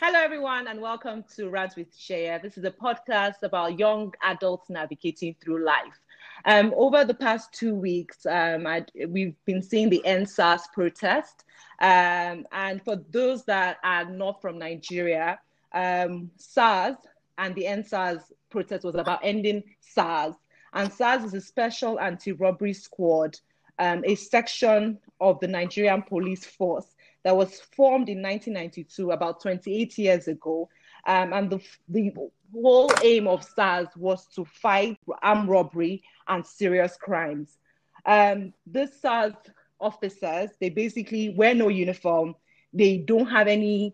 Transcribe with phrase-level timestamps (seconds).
[0.00, 2.40] Hello, everyone, and welcome to Rant with Shaya.
[2.40, 5.98] This is a podcast about young adults navigating through life.
[6.44, 8.68] Um, over the past two weeks, um,
[9.08, 11.44] we've been seeing the EndSARS protest.
[11.80, 15.40] Um, and for those that are not from Nigeria,
[15.72, 16.94] um, SARS
[17.36, 18.20] and the EndSARS
[18.50, 20.36] protest was about ending SARS.
[20.74, 23.36] And SARS is a special anti robbery squad,
[23.80, 26.94] um, a section of the Nigerian police force
[27.28, 30.66] that was formed in 1992, about 28 years ago.
[31.06, 32.10] Um, and the, the
[32.54, 37.58] whole aim of SARS was to fight armed robbery and serious crimes.
[38.06, 39.34] Um, this SARS
[39.78, 42.34] officers, they basically wear no uniform.
[42.72, 43.92] They don't have any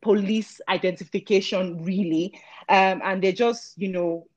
[0.00, 2.32] police identification really.
[2.68, 4.28] Um, and they're just, you know,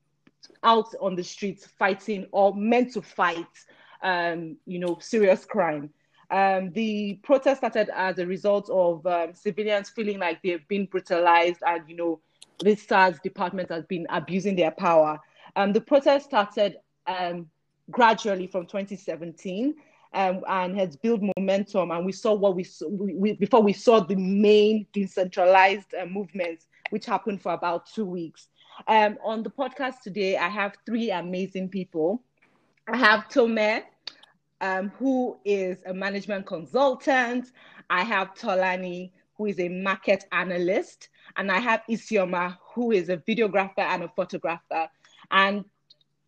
[0.64, 3.46] out on the streets fighting or meant to fight,
[4.02, 5.90] um, you know, serious crime.
[6.30, 11.62] Um, the protest started as a result of um, civilians feeling like they've been brutalized
[11.66, 12.20] and, you know,
[12.60, 15.20] this SARS department has been abusing their power.
[15.54, 17.48] Um, the protest started um,
[17.90, 19.74] gradually from 2017
[20.14, 21.90] um, and has built momentum.
[21.90, 26.06] And we saw what we, saw, we, we before we saw the main decentralized uh,
[26.06, 28.48] movements, which happened for about two weeks.
[28.88, 32.22] Um, on the podcast today, I have three amazing people.
[32.88, 33.82] I have Tome,
[34.60, 37.52] um, who is a management consultant.
[37.90, 41.08] I have Tolani, who is a market analyst.
[41.36, 44.88] And I have Isioma, who is a videographer and a photographer.
[45.30, 45.64] And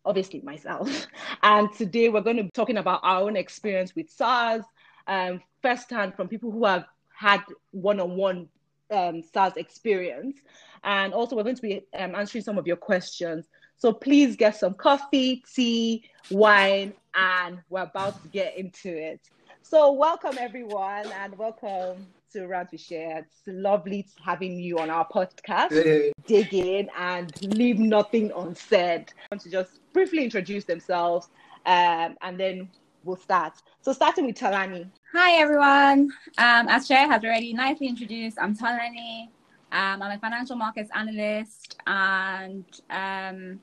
[0.05, 1.07] obviously myself.
[1.43, 4.63] And today we're going to be talking about our own experience with SARS,
[5.07, 8.47] um, firsthand from people who have had one-on-one
[8.91, 10.37] um, SARS experience.
[10.83, 13.47] And also we're going to be um, answering some of your questions.
[13.77, 19.21] So please get some coffee, tea, wine, and we're about to get into it.
[19.61, 23.19] So welcome everyone and welcome to Rant with Shaya.
[23.19, 25.71] It's lovely having you on our podcast.
[25.71, 26.11] Hey.
[26.27, 29.13] Dig in and leave nothing unsaid.
[29.17, 31.29] I want to just briefly introduce themselves
[31.65, 32.69] um, and then
[33.03, 33.53] we'll start.
[33.81, 34.89] So starting with Tolani.
[35.13, 36.11] Hi everyone.
[36.37, 39.29] Um, as Shaya has already nicely introduced, I'm Tolani.
[39.71, 43.59] Um, I'm a financial markets analyst and um,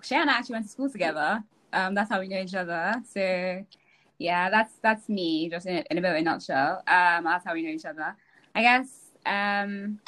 [0.00, 1.42] Shaya and I actually went to school together.
[1.72, 2.94] Um, that's how we know each other.
[3.12, 3.64] So
[4.18, 6.82] yeah, that's that's me, just in, in a bit of a nutshell.
[6.86, 8.16] Um, that's how we know each other.
[8.54, 8.88] I guess
[9.26, 9.98] um,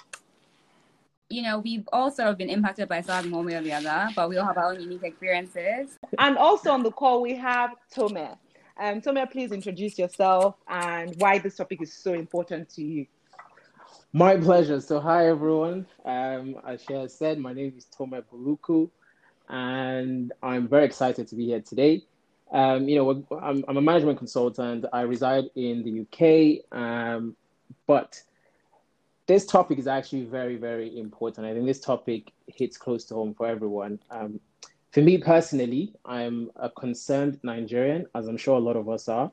[1.29, 4.09] you know, we've all sort of been impacted by SARS one way or the other,
[4.17, 5.99] but we all have our own unique experiences.
[6.19, 8.29] And also on the call, we have Tome.
[8.81, 13.07] Um, Tome, please introduce yourself and why this topic is so important to you.
[14.13, 14.81] My pleasure.
[14.81, 15.87] So, hi everyone.
[16.05, 18.89] Um, as she has said, my name is Tome Buluku,
[19.48, 22.04] and I'm very excited to be here today.
[22.53, 24.86] Um, you know, I'm, I'm, a management consultant.
[24.92, 27.36] I reside in the UK, um,
[27.86, 28.22] but
[29.26, 31.47] this topic is actually very, very important.
[31.47, 33.98] I think this topic hits close to home for everyone.
[34.10, 34.41] Um,
[34.92, 39.30] for me personally, I'm a concerned Nigerian, as I'm sure a lot of us are.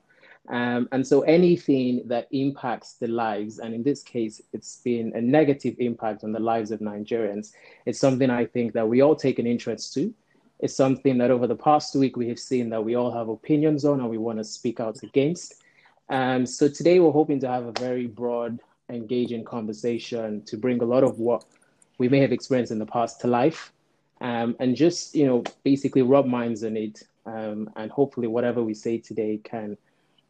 [0.50, 5.22] Um, and so anything that impacts the lives, and in this case, it's been a
[5.22, 7.53] negative impact on the lives of Nigerians,
[7.85, 10.13] it's something I think that we all take an interest to.
[10.59, 13.85] It's something that over the past week we have seen that we all have opinions
[13.85, 15.56] on and we want to speak out against.
[16.09, 20.85] Um, so today we're hoping to have a very broad engaging conversation to bring a
[20.85, 21.44] lot of what
[21.97, 23.73] we may have experienced in the past to life
[24.22, 28.73] um, and just you know basically rub minds on it um, and hopefully whatever we
[28.73, 29.77] say today can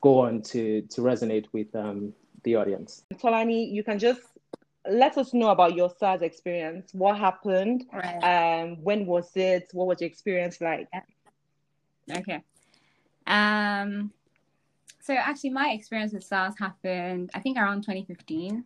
[0.08, 4.22] go on to to resonate with um, the audience Tolani, you can just
[4.88, 8.22] let us know about your SARS experience what happened right.
[8.32, 10.88] um, when was it what was your experience like
[12.20, 12.40] okay
[13.26, 14.12] um
[15.06, 18.66] so actually, my experience with SARS happened, I think, around 2015.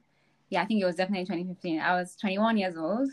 [0.50, 1.82] Yeah, I think it was definitely 2015.
[1.82, 3.10] I was 21 years old.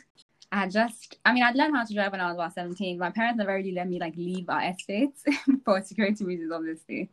[0.52, 2.96] I had just, I mean, I'd learned how to drive when I was about 17.
[2.96, 5.24] My parents never really let me like leave our estates
[5.64, 7.10] for security reasons, obviously.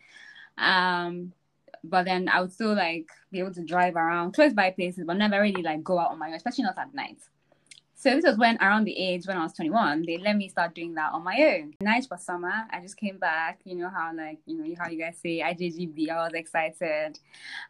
[0.58, 1.34] Um,
[1.84, 5.18] but then I would still like be able to drive around close by places, but
[5.18, 7.20] never really like go out on my own, especially not at night.
[7.96, 10.76] So this was when around the age when I was 21, they let me start
[10.76, 11.74] doing that on my own.
[11.80, 12.52] Nice for summer.
[12.70, 13.62] I just came back.
[13.64, 16.10] You know how like you know how you guys say IJGB.
[16.10, 17.20] I was excited,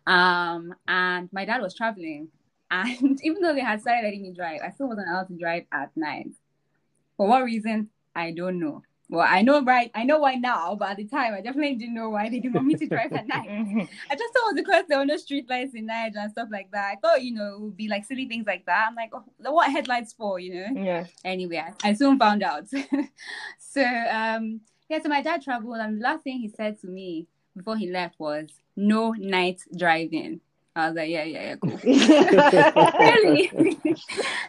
[0.07, 2.29] um, and my dad was traveling,
[2.71, 5.65] and even though they had started letting me drive, I still wasn't allowed to drive
[5.71, 6.31] at night.
[7.15, 7.89] For what reason?
[8.15, 8.81] I don't know.
[9.09, 9.91] Well, I know right.
[9.93, 12.55] I know why now, but at the time, I definitely didn't know why they didn't
[12.55, 13.47] want me to drive at night.
[14.09, 16.47] I just thought it was because there were no street lights in Naija and stuff
[16.51, 16.93] like that.
[16.93, 18.87] I thought, you know, it would be like silly things like that.
[18.89, 20.81] I'm like, oh, what headlights for, you know?
[20.81, 21.05] Yeah.
[21.23, 22.67] Anyway, I, I soon found out.
[23.59, 25.01] so, um, yeah.
[25.01, 28.19] So my dad traveled, and the last thing he said to me before he left
[28.19, 30.41] was, "No night driving."
[30.75, 31.77] I was like, yeah, yeah, yeah, cool.
[31.83, 33.77] really?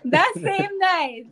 [0.06, 1.26] that same night,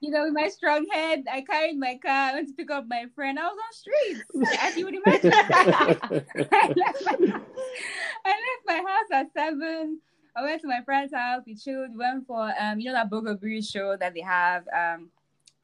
[0.00, 2.86] you know, with my strong head, I carried my car, I went to pick up
[2.88, 3.38] my friend.
[3.38, 5.32] I was on streets, as you would imagine.
[5.34, 7.42] I, left my house.
[8.24, 10.00] I left my house at seven.
[10.36, 11.42] I went to my friend's house.
[11.46, 11.90] We chilled.
[11.90, 14.68] We went for um, you know that Brew show that they have.
[14.68, 15.10] Um,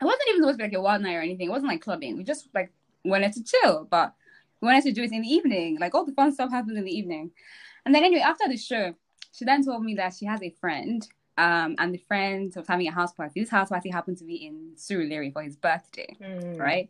[0.00, 1.46] it wasn't even supposed to be like a wild night or anything.
[1.46, 2.16] It wasn't like clubbing.
[2.16, 2.72] We just like
[3.04, 4.14] wanted to chill, but
[4.60, 5.78] we wanted to do it in the evening.
[5.78, 7.30] Like all the fun stuff happens in the evening.
[7.86, 8.94] And then anyway, after the show,
[9.32, 12.86] she then told me that she has a friend, um, and the friend was having
[12.86, 13.40] a house party.
[13.40, 16.58] This house party happened to be in Surulere for his birthday, mm.
[16.58, 16.88] right?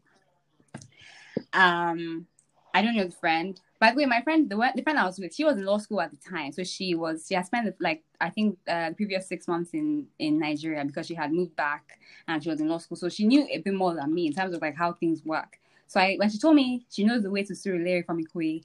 [1.52, 2.26] Um,
[2.75, 3.58] I don't know the friend.
[3.81, 5.79] By the way, my friend, the, the friend I was with, she was in law
[5.79, 8.94] school at the time, so she was she had spent like I think uh, the
[8.94, 12.69] previous six months in in Nigeria because she had moved back and she was in
[12.69, 14.93] law school, so she knew a bit more than me in terms of like how
[14.93, 15.58] things work.
[15.87, 18.64] So I, when she told me she knows the way to Surulere from Ikoyi,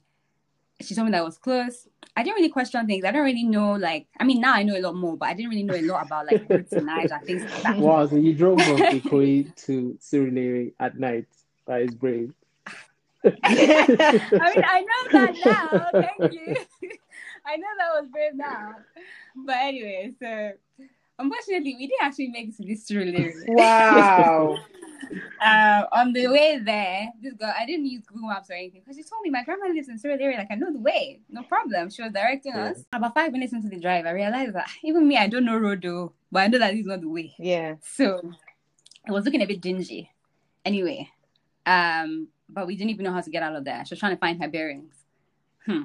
[0.80, 1.88] she told me that was close.
[2.16, 3.04] I didn't really question things.
[3.04, 5.34] I don't really know, like, I mean, now I know a lot more, but I
[5.34, 7.78] didn't really know a lot about like routes and and things like that.
[7.78, 11.26] Wow, so you drove from Ikoyi to Surulere at night.
[11.66, 12.34] That is brave.
[13.24, 16.02] I mean, I know that now.
[16.18, 16.56] Thank you.
[17.46, 18.76] I know that was brave now.
[19.36, 20.52] But anyway, so
[21.20, 23.32] unfortunately, we didn't actually make it to this Surulere.
[23.48, 24.56] Wow.
[25.40, 28.96] uh, on the way there, this girl, I didn't use Google Maps or anything because
[28.96, 30.36] she told me my grandma lives in Surulere.
[30.36, 31.90] Like, I know the way, no problem.
[31.90, 32.70] She was directing yeah.
[32.70, 32.84] us.
[32.92, 35.82] About five minutes into the drive, I realized that even me, I don't know road
[35.82, 37.34] though, but I know that this is not the way.
[37.38, 37.76] Yeah.
[37.82, 38.32] So
[39.06, 40.10] it was looking a bit dingy.
[40.64, 41.08] Anyway,
[41.66, 43.84] um, but we didn't even know how to get out of there.
[43.84, 44.94] She was trying to find her bearings.
[45.64, 45.84] Hmm.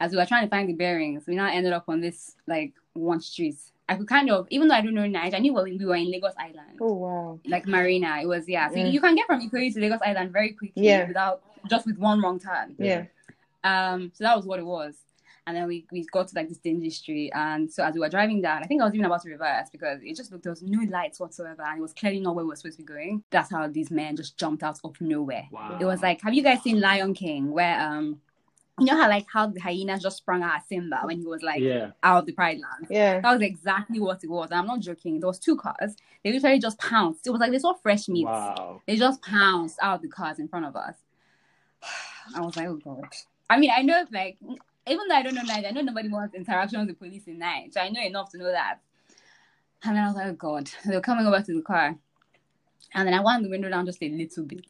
[0.00, 2.72] As we were trying to find the bearings, we now ended up on this like
[2.94, 3.56] one street
[3.90, 6.12] I could kind of, even though I don't know Naija, I knew we were in
[6.12, 6.78] Lagos Island.
[6.80, 7.40] Oh wow!
[7.44, 8.70] Like Marina, it was yeah.
[8.70, 8.86] So yeah.
[8.86, 11.08] you can get from Ikoyi to Lagos Island very quickly yeah.
[11.08, 12.76] without just with one wrong turn.
[12.78, 13.06] Yeah.
[13.64, 14.12] Um.
[14.14, 14.94] So that was what it was,
[15.44, 18.08] and then we we got to like this dingy street, and so as we were
[18.08, 20.52] driving down, I think I was even about to reverse because it just looked there
[20.52, 22.86] was no lights whatsoever, and it was clearly not where we were supposed to be
[22.86, 23.24] going.
[23.30, 25.48] That's how these men just jumped out of nowhere.
[25.50, 25.78] Wow.
[25.80, 28.20] It was like, have you guys seen Lion King, where um
[28.78, 31.42] you know how like how the hyenas just sprung out at Simba when he was
[31.42, 31.90] like yeah.
[32.02, 32.86] out of the Pride Land.
[32.88, 34.50] Yeah, that was exactly what it was.
[34.50, 35.20] And I'm not joking.
[35.20, 35.96] There was two cars.
[36.24, 37.26] They literally just pounced.
[37.26, 38.24] It was like they saw fresh meat.
[38.24, 38.80] Wow.
[38.86, 40.94] They just pounced out of the cars in front of us.
[42.34, 43.04] I was like, oh god.
[43.50, 44.38] I mean, I know like
[44.86, 47.38] even though I don't know Naija, I know nobody wants interaction with the police in
[47.38, 48.78] night, so I know enough to know that.
[49.84, 51.96] And then I was like, oh god, they were coming over to the car,
[52.94, 54.64] and then I wound the window down just a little bit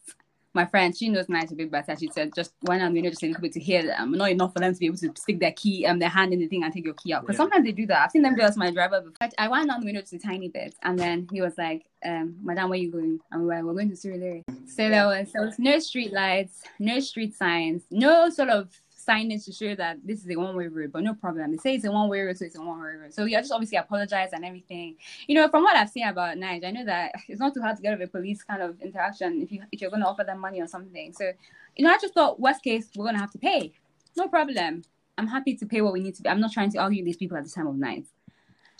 [0.52, 1.96] my friend, she knows Naija a bit better.
[1.96, 4.30] She said, just why not you know just a little bit to hear them, not
[4.30, 6.48] enough for them to be able to stick their key, um, their hand in the
[6.48, 7.22] thing and take your key out.
[7.22, 7.44] Because yeah.
[7.44, 8.04] sometimes they do that.
[8.04, 9.00] I've seen them do that to my driver.
[9.00, 9.28] Before.
[9.38, 12.36] I went down the window just a tiny bit, and then he was like, um,
[12.42, 14.44] "Madam, where you going?" And we were, we're going to Surulere.
[14.68, 18.68] So there was there was no street lights, no street signs, no sort of
[19.06, 21.50] signage to show that this is a one way road, but no problem.
[21.50, 23.14] They say it's a one way road, so it's a one way road.
[23.14, 24.96] So yeah, just obviously apologize and everything.
[25.26, 27.76] You know, from what I've seen about Naija, I know that it's not too hard
[27.76, 30.60] to get a police kind of interaction if you if you're gonna offer them money
[30.60, 31.12] or something.
[31.12, 31.32] So,
[31.76, 33.72] you know, I just thought worst case we're gonna have to pay.
[34.16, 34.82] No problem.
[35.18, 36.22] I'm happy to pay what we need to.
[36.22, 36.28] Be.
[36.28, 38.06] I'm not trying to argue these people at this time of night.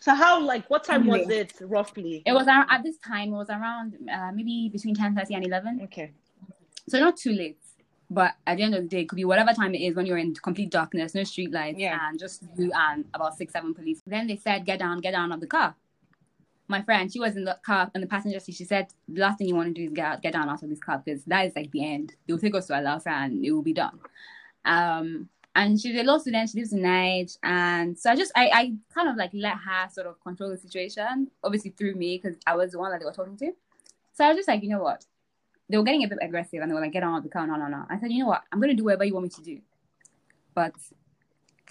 [0.00, 2.22] So how like what time was it roughly?
[2.24, 3.34] It was at this time.
[3.34, 5.80] It was around uh, maybe between ten thirty and eleven.
[5.84, 6.12] Okay.
[6.88, 7.58] So not too late.
[8.12, 10.04] But at the end of the day, it could be whatever time it is when
[10.04, 12.08] you're in complete darkness, no street lights, yeah.
[12.08, 14.02] and just you and about six, seven police.
[14.04, 15.76] Then they said, "Get down, get down of the car."
[16.66, 18.56] My friend, she was in the car in the passenger seat.
[18.56, 20.62] She said, "The last thing you want to do is get out, get down out
[20.62, 22.14] of this car because that is like the end.
[22.26, 24.00] They will take us to Alausa and it will be done."
[24.64, 26.50] Um, and she's a law student.
[26.50, 29.88] She lives in Naija, and so I just I, I kind of like let her
[29.92, 33.06] sort of control the situation, obviously through me because I was the one that they
[33.06, 33.52] were talking to.
[34.12, 35.04] So I was just like, you know what,
[35.70, 37.56] they were getting a bit aggressive and they were like, get on the car, no,
[37.56, 37.84] no, no.
[37.88, 38.42] I said, you know what?
[38.52, 39.60] I'm going to do whatever you want me to do.
[40.54, 40.74] But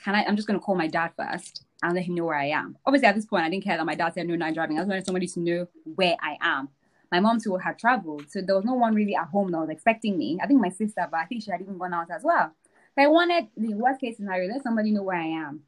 [0.04, 2.38] can I, I'm just going to call my dad first and let him know where
[2.38, 2.78] I am.
[2.86, 4.78] Obviously, at this point, I didn't care that my dad said no night driving.
[4.78, 6.70] I just wanted somebody to know where I am.
[7.12, 9.70] My mom too had traveled, so there was no one really at home that was
[9.70, 10.38] expecting me.
[10.42, 12.52] I think my sister, but I think she had even gone out as well.
[12.96, 15.62] So I wanted the worst case scenario, let somebody know where I am.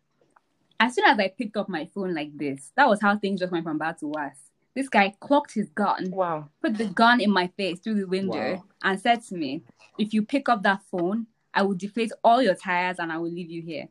[0.80, 3.52] As soon as I picked up my phone like this, that was how things just
[3.52, 4.51] went from bad to worse.
[4.76, 6.50] This guy clocked his gun, wow.
[6.62, 8.64] put the gun in my face through the window, wow.
[8.84, 9.64] and said to me,
[9.98, 13.30] If you pick up that phone, I will deflate all your tires and I will
[13.32, 13.90] leave you here.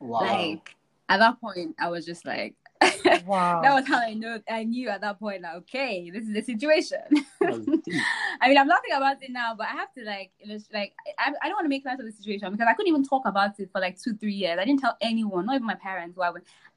[0.00, 0.20] Wow.
[0.20, 0.76] Like
[1.08, 2.54] at that point, I was just like,
[3.26, 3.62] wow.
[3.62, 6.42] that was how I know I knew at that point that okay, this is the
[6.42, 7.00] situation.
[7.42, 11.32] I mean, I'm laughing about it now, but I have to like, it's like I,
[11.42, 13.58] I don't want to make light of the situation because I couldn't even talk about
[13.58, 14.58] it for like two, three years.
[14.60, 16.16] I didn't tell anyone, not even my parents.
[16.16, 16.32] Who I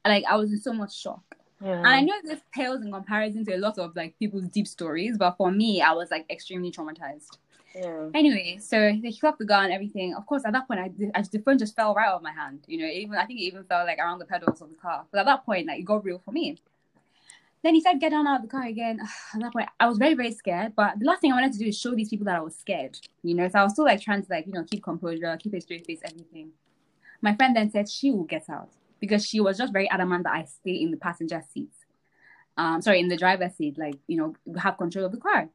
[0.06, 1.35] like, I was in so much shock.
[1.62, 1.78] Yeah.
[1.78, 5.16] And I know this pales in comparison to a lot of like people's deep stories,
[5.16, 7.38] but for me, I was like extremely traumatized.
[7.74, 8.08] Yeah.
[8.14, 10.14] Anyway, so he clocked the gun, everything.
[10.14, 12.32] Of course, at that point, I, I the phone just fell right out of my
[12.32, 12.60] hand.
[12.66, 15.04] You know, even I think it even fell like around the pedals of the car.
[15.10, 16.56] But at that point, like it got real for me.
[17.62, 19.00] Then he said, "Get down out of the car again."
[19.34, 20.74] At that point, I was very, very scared.
[20.76, 22.54] But the last thing I wanted to do is show these people that I was
[22.54, 22.98] scared.
[23.22, 25.52] You know, so I was still like trying to like you know keep composure, keep
[25.54, 26.52] a straight face, everything.
[27.20, 30.34] My friend then said she will get out because she was just very adamant that
[30.34, 31.72] I stay in the passenger seat.
[32.56, 35.48] Um, sorry, in the driver's seat, like you know, have control of the car.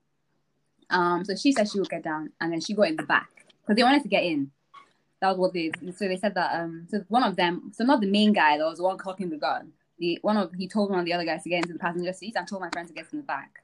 [0.89, 3.29] Um, so she said she would get down, and then she got in the back
[3.62, 4.51] because they wanted to get in.
[5.19, 5.71] That was what they.
[5.95, 6.60] So they said that.
[6.60, 9.29] Um, so one of them, so not the main guy, that was the one cocking
[9.29, 9.71] the gun.
[10.00, 12.13] The one of he told one of the other guys to get into the passenger
[12.13, 13.63] seat, and told my friend to get in the back.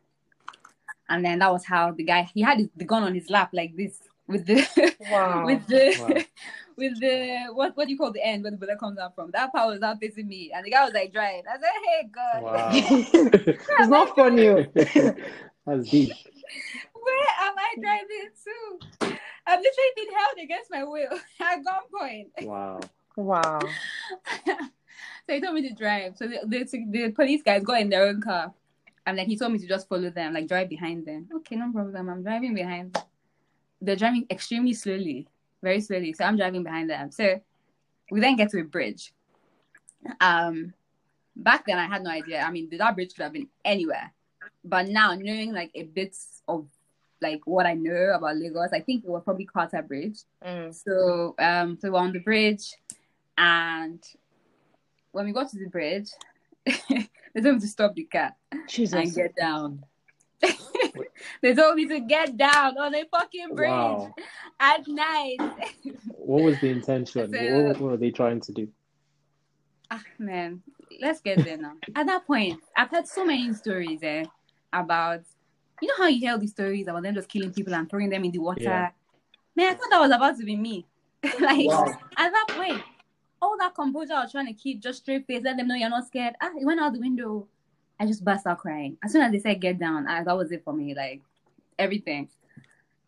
[1.09, 3.75] And then that was how the guy he had the gun on his lap like
[3.75, 5.45] this with the wow.
[5.45, 6.23] with the wow.
[6.77, 9.31] with the what what do you call the end where the bullet comes out from?
[9.31, 11.43] That part was not facing me, and the guy was like drying.
[11.49, 12.69] I said, "Hey, God, wow.
[12.73, 14.67] it's not funny."
[15.65, 16.13] That's deep
[17.07, 19.17] where am I driving to?
[19.47, 22.45] I'm literally being held against my will at gunpoint.
[22.45, 22.79] Wow.
[23.15, 23.59] Wow.
[24.45, 26.17] so he told me to drive.
[26.17, 28.53] So the, the, the police guys got in their own car.
[29.05, 31.29] And like he told me to just follow them, like drive behind them.
[31.33, 32.09] Okay, no problem.
[32.09, 32.97] I'm driving behind.
[33.81, 35.27] They're driving extremely slowly,
[35.61, 36.13] very slowly.
[36.13, 37.11] So I'm driving behind them.
[37.11, 37.39] So
[38.11, 39.13] we then get to a bridge.
[40.21, 40.73] Um,
[41.35, 42.41] back then I had no idea.
[42.41, 44.11] I mean, that bridge could have been anywhere.
[44.63, 46.15] But now knowing like a bit
[46.47, 46.67] of
[47.21, 48.69] like what I know about Lagos.
[48.73, 50.19] I think it was probably Carter Bridge.
[50.45, 50.73] Mm.
[50.73, 52.75] So um so we're on the bridge
[53.37, 54.03] and
[55.11, 56.09] when we got to the bridge,
[56.65, 58.33] they told me to stop the car
[58.67, 58.93] Jesus.
[58.93, 59.83] and get down.
[61.41, 64.13] they told me to get down on a fucking bridge wow.
[64.59, 65.37] at night.
[66.07, 67.31] what was the intention?
[67.31, 68.67] So, what, what were they trying to do?
[69.89, 70.61] Ah man,
[71.01, 71.73] let's get there now.
[71.95, 74.25] At that point, I've heard so many stories eh,
[74.73, 75.21] about
[75.81, 78.25] you know how you hear these stories about them just killing people and throwing them
[78.25, 78.63] in the water?
[78.63, 78.89] Yeah.
[79.55, 80.85] Man, I thought that was about to be me.
[81.39, 81.85] like wow.
[82.17, 82.81] at that point,
[83.41, 85.89] all that composure I was trying to keep, just straight face, let them know you're
[85.89, 86.35] not scared.
[86.41, 87.47] Ah, it went out the window.
[87.99, 88.97] I just burst out crying.
[89.03, 90.93] As soon as they said get down, I, that was it for me.
[90.93, 91.21] Like
[91.79, 92.29] everything.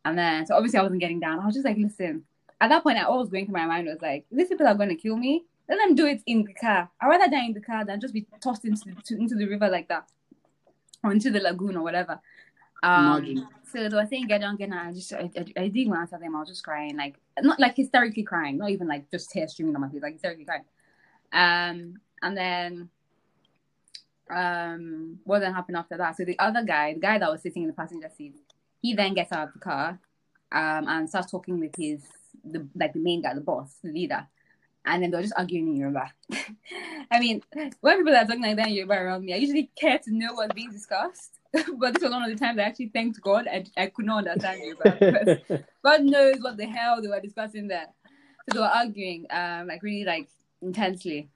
[0.06, 1.40] And then so obviously I wasn't getting down.
[1.40, 2.24] I was just like, listen.
[2.62, 4.90] At that point, I always going through my mind was like, these people are going
[4.90, 5.46] to kill me.
[5.70, 6.90] Let them do it in the car.
[7.00, 9.70] I'd rather die in the car than just be tossed into to, into the river
[9.70, 10.10] like that,
[11.04, 12.20] or into the lagoon or whatever.
[12.84, 14.78] Um, so they were saying get on, get on.
[14.78, 16.36] I just I, I, I didn't answer them.
[16.36, 19.74] I was just crying, like not like hysterically crying, not even like just tears streaming
[19.74, 20.66] down my face, like hysterically crying.
[21.32, 22.90] Um, and then
[24.30, 26.18] um, what then happened after that?
[26.18, 28.36] So the other guy, the guy that was sitting in the passenger seat,
[28.82, 30.00] he then gets out of the car,
[30.52, 32.02] um, and starts talking with his
[32.44, 34.28] the like the main guy, the boss, the leader.
[34.86, 36.12] And then they're just arguing in Yoruba.
[37.12, 37.44] I mean,
[37.82, 40.34] when people are talking like that in Yoruba around me, I usually care to know
[40.34, 41.40] what's being discussed.
[41.52, 44.28] but this was one of the times I actually thanked God and I could not
[44.28, 44.78] understand you.
[44.82, 45.00] But
[45.84, 47.88] God knows what the hell they were discussing there.
[48.50, 50.30] So they were arguing, um, like really like
[50.62, 51.30] intensely.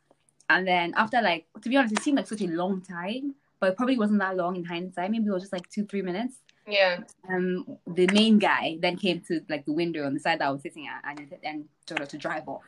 [0.50, 3.70] And then after like, to be honest, it seemed like such a long time, but
[3.70, 5.10] it probably wasn't that long in hindsight.
[5.12, 6.36] Maybe it was just like two, three minutes.
[6.68, 7.00] Yeah.
[7.30, 10.52] Um, the main guy then came to like the window on the side that I
[10.52, 12.62] was sitting at and and told her to drive off,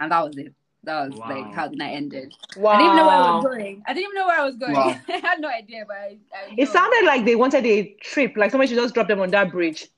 [0.00, 0.52] and that was it.
[0.84, 1.28] That was wow.
[1.28, 2.34] like how the night ended.
[2.56, 2.72] Wow.
[2.72, 3.82] I didn't even know where I was going.
[3.86, 4.72] I didn't even know where I was going.
[4.72, 5.00] Wow.
[5.08, 8.50] I had no idea, but I, I it sounded like they wanted a trip, like
[8.50, 9.88] somebody should just drop them on that bridge.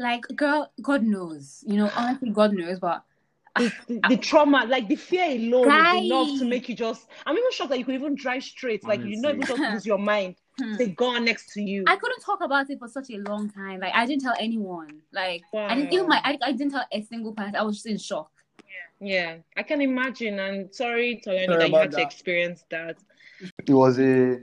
[0.00, 1.62] Like, girl, God knows.
[1.66, 3.04] You know, honestly, God knows, but
[3.58, 7.06] the, the, the, trauma, like the fear alone is enough to make you just.
[7.26, 8.84] I'm even shocked that you could even drive straight.
[8.84, 10.36] Like you know, even just lose your mind.
[10.60, 10.74] Hmm.
[10.74, 11.84] They go on next to you.
[11.86, 13.78] I couldn't talk about it for such a long time.
[13.78, 15.02] Like I didn't tell anyone.
[15.12, 15.68] Like wow.
[15.68, 17.54] I didn't even my I, I didn't tell a single person.
[17.54, 18.32] I was just in shock.
[19.00, 20.38] Yeah, I can imagine.
[20.40, 21.96] And sorry, Tolani, sorry that you had that.
[21.98, 22.96] to experience that.
[23.40, 24.40] It was a,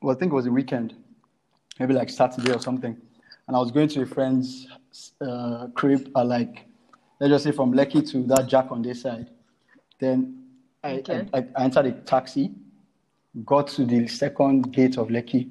[0.00, 0.94] well, I think it was a weekend,
[1.78, 2.96] maybe like Saturday or something.
[3.46, 4.68] And I was going to a friend's
[5.20, 6.64] uh, crib at like,
[7.20, 9.30] let's just say from Lekki to that Jack on this side.
[9.98, 10.44] Then
[10.82, 11.26] I, okay.
[11.32, 12.52] I, I, entered a taxi,
[13.44, 15.50] got to the second gate of Lekki.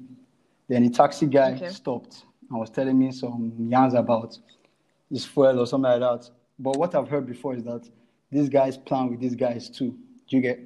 [0.67, 1.69] Then the taxi guy okay.
[1.69, 4.37] stopped and was telling me some yarns about
[5.09, 6.29] his fuel or something like that.
[6.59, 7.87] But what I've heard before is that
[8.31, 9.97] these guys plan with these guys too.
[10.27, 10.59] Do you get?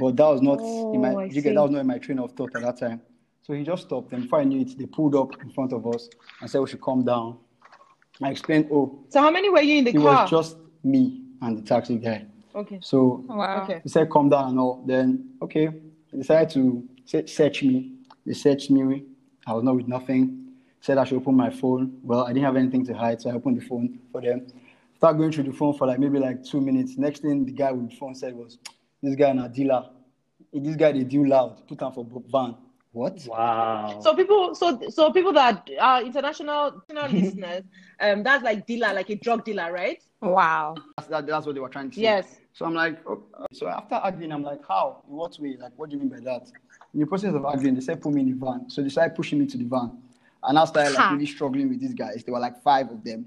[0.00, 1.14] But that was not oh, in my.
[1.14, 1.54] Oh, you get?
[1.54, 3.00] That was not in my train of thought at that time.
[3.42, 5.86] So he just stopped, and before I knew it, they pulled up in front of
[5.86, 6.08] us
[6.40, 7.38] and said we should come down.
[8.22, 8.98] I explained, oh.
[9.08, 10.02] So how many were you in the it car?
[10.02, 12.26] It was just me and the taxi guy.
[12.54, 12.78] Okay.
[12.82, 13.62] So oh, wow.
[13.64, 13.80] okay.
[13.82, 14.82] he said, come down and all.
[14.86, 15.68] Then okay,
[16.10, 16.88] they decided to
[17.26, 17.92] search me.
[18.24, 19.04] They searched me.
[19.46, 20.44] I was not with nothing.
[20.80, 21.98] Said I should open my phone.
[22.02, 24.46] Well, I didn't have anything to hide, so I opened the phone for them.
[24.96, 26.96] Start going through the phone for like maybe like two minutes.
[26.96, 28.58] Next thing the guy with the phone said was,
[29.02, 29.90] "This guy a dealer.
[30.52, 31.66] This guy they deal loud.
[31.68, 32.56] Put on for van."
[32.96, 33.26] What?
[33.26, 34.00] Wow.
[34.02, 37.62] So people, so so people that are international, international listeners,
[38.00, 40.02] um, that's like dealer, like a drug dealer, right?
[40.22, 40.76] Wow.
[40.96, 42.00] That's, that, that's what they were trying to say.
[42.00, 42.38] Yes.
[42.54, 43.22] So I'm like, oh,
[43.52, 45.02] so after arguing, I'm like, how?
[45.10, 45.58] In what way?
[45.60, 46.50] Like, what do you mean by that?
[46.94, 48.70] In the process of arguing, they said put me in the van.
[48.70, 49.98] So they started pushing me to the van.
[50.42, 52.24] And I started like really struggling with these guys.
[52.24, 53.26] There were like five of them.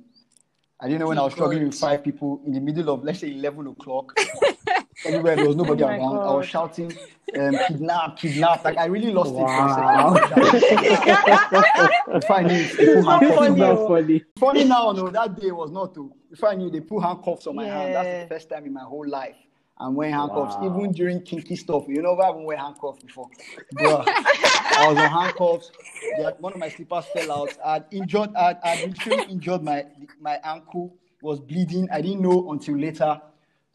[0.79, 3.19] I didn't know when I was struggling with five people in the middle of let's
[3.19, 4.17] say eleven o'clock.
[5.05, 6.17] Everywhere there was nobody Oh my around.
[6.17, 6.91] I was shouting,
[7.39, 8.63] um, kidnap, kidnap.
[8.65, 10.13] Like I really lost Wow.
[10.15, 12.15] it for a second.
[12.15, 13.87] If I knew it, they put handcuffs on funny.
[13.87, 14.23] funny.
[14.39, 16.11] Funny now, no, that day was not to.
[16.31, 18.81] If I knew they put handcuffs on my hand, that's the first time in my
[18.83, 19.35] whole life.
[19.81, 20.77] I'm wearing handcuffs, Wow.
[20.77, 21.85] even during kinky stuff.
[21.87, 23.29] You know, I haven't wear handcuffs before.
[23.75, 25.71] Bruh, I was on handcuffs.
[26.17, 27.57] Yeah, one of my slippers fell out.
[27.63, 29.85] I'd injured, I'd, I'd literally injured my
[30.19, 31.87] my ankle, was bleeding.
[31.93, 33.21] I didn't know until later.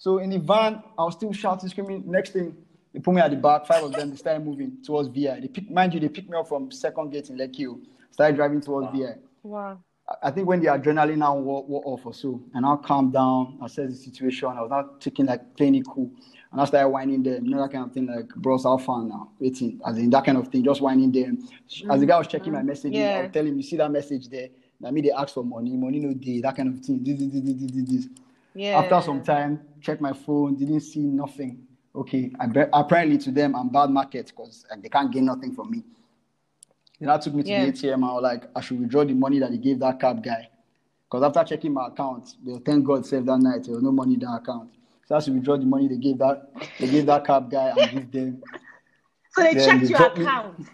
[0.05, 2.03] So in the van, I was still shouting, screaming.
[2.05, 2.55] Next thing,
[2.93, 3.65] they put me at the back.
[3.65, 5.41] Five of them, they started moving towards VI.
[5.41, 7.75] They pick, mind you, they picked me up from second gate in Lekki.
[8.11, 8.93] Started driving towards Wow.
[8.93, 9.15] VI.
[9.43, 9.79] Wow.
[10.23, 13.57] I- think when the adrenaline now wore, wore off or so, and I calmed down,
[13.63, 16.11] I assessed the situation, I was not taking like playing it cool.
[16.53, 19.09] And I started whining them, you know, that kind of thing, like, bros, how fun
[19.09, 19.31] now?
[19.41, 21.39] Waiting, as in that kind of thing, just whining them.
[21.39, 21.91] Mm-hmm.
[21.91, 23.29] As the guy was checking my messages, I Yeah.
[23.29, 24.49] telling him, you see that message there?
[24.83, 27.03] That me, they ask for money, money no day, that kind of thing.
[27.03, 28.09] This, this, this, this, this.
[28.55, 28.79] Yeah.
[28.79, 31.67] After some time, check my phone, didn't see nothing.
[31.95, 35.71] Okay, I be- apparently to them, I'm bad market because they can't gain nothing from
[35.71, 35.83] me.
[36.99, 37.65] Then that took me to Yeah.
[37.67, 38.05] the ATM.
[38.05, 40.49] I was like, I should withdraw the money that they gave that cab guy.
[41.05, 43.65] Because after checking my account, they thank God saved that night.
[43.65, 44.71] There was no money in that account.
[45.07, 47.91] So I should withdraw the money they gave that they gave that cab guy and
[47.91, 48.43] give them.
[49.31, 50.25] so they then checked they your dropped me.
[50.25, 50.67] account.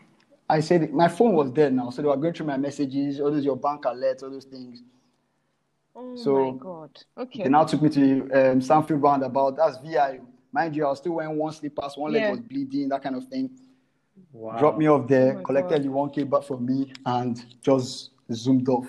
[0.48, 3.30] I said my phone was dead now, so they were going through my messages, all
[3.30, 4.82] those your bank alerts, all those things.
[5.96, 6.90] Oh So- my god.
[7.18, 7.42] Okay.
[7.44, 9.56] They now took me to um, Sandfill roundabout.
[9.56, 10.20] That's VI.
[10.52, 12.30] Mind you, I was still wearing one slippers, one leg Yeah.
[12.30, 13.50] was bleeding, that kind of thing.
[14.32, 14.58] Wow.
[14.58, 15.84] Dropped me off there, Oh collected God.
[15.84, 15.88] the
[16.22, 18.86] 1K back from me, and just zoomed off.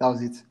[0.00, 0.42] That was it.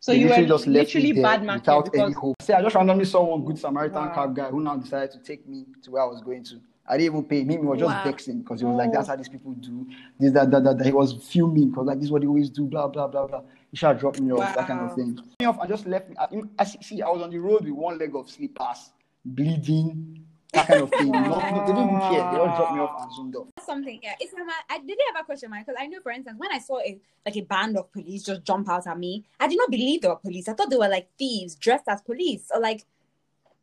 [0.00, 2.42] so They you were literally just left literally me bad market without because any hope.
[2.42, 4.14] See, I just randomly saw one good Samaritan Wow.
[4.14, 6.56] cab guy who now decided to take me to where I was going to.
[6.86, 7.48] I didn't even pay him.
[7.48, 8.04] He was just Wow.
[8.04, 8.92] vexing because he was like, Oh.
[8.92, 9.86] "That's how these people do
[10.18, 10.84] this, that, that, that." that.
[10.86, 12.66] He was fuming because like this is what they always do.
[12.66, 13.42] Blah blah blah blah.
[13.74, 15.18] Should have dropped me off that kind of thing.
[15.40, 16.16] Me off and just left me.
[16.18, 16.26] I,
[16.58, 18.92] I see, I was on the road with one leg of slippers,
[19.24, 21.10] bleeding, that kind of thing.
[21.12, 22.30] No, no, they didn't even care.
[22.30, 23.46] They just dropped me off and zoomed off.
[23.64, 24.00] something.
[24.02, 26.36] Yeah, it's not my, I didn't have a question, Mike, because I know, for instance,
[26.38, 29.48] when I saw a like a band of police just jump out at me, I
[29.48, 30.48] did not believe they were police.
[30.48, 32.84] I thought they were like thieves dressed as police, or like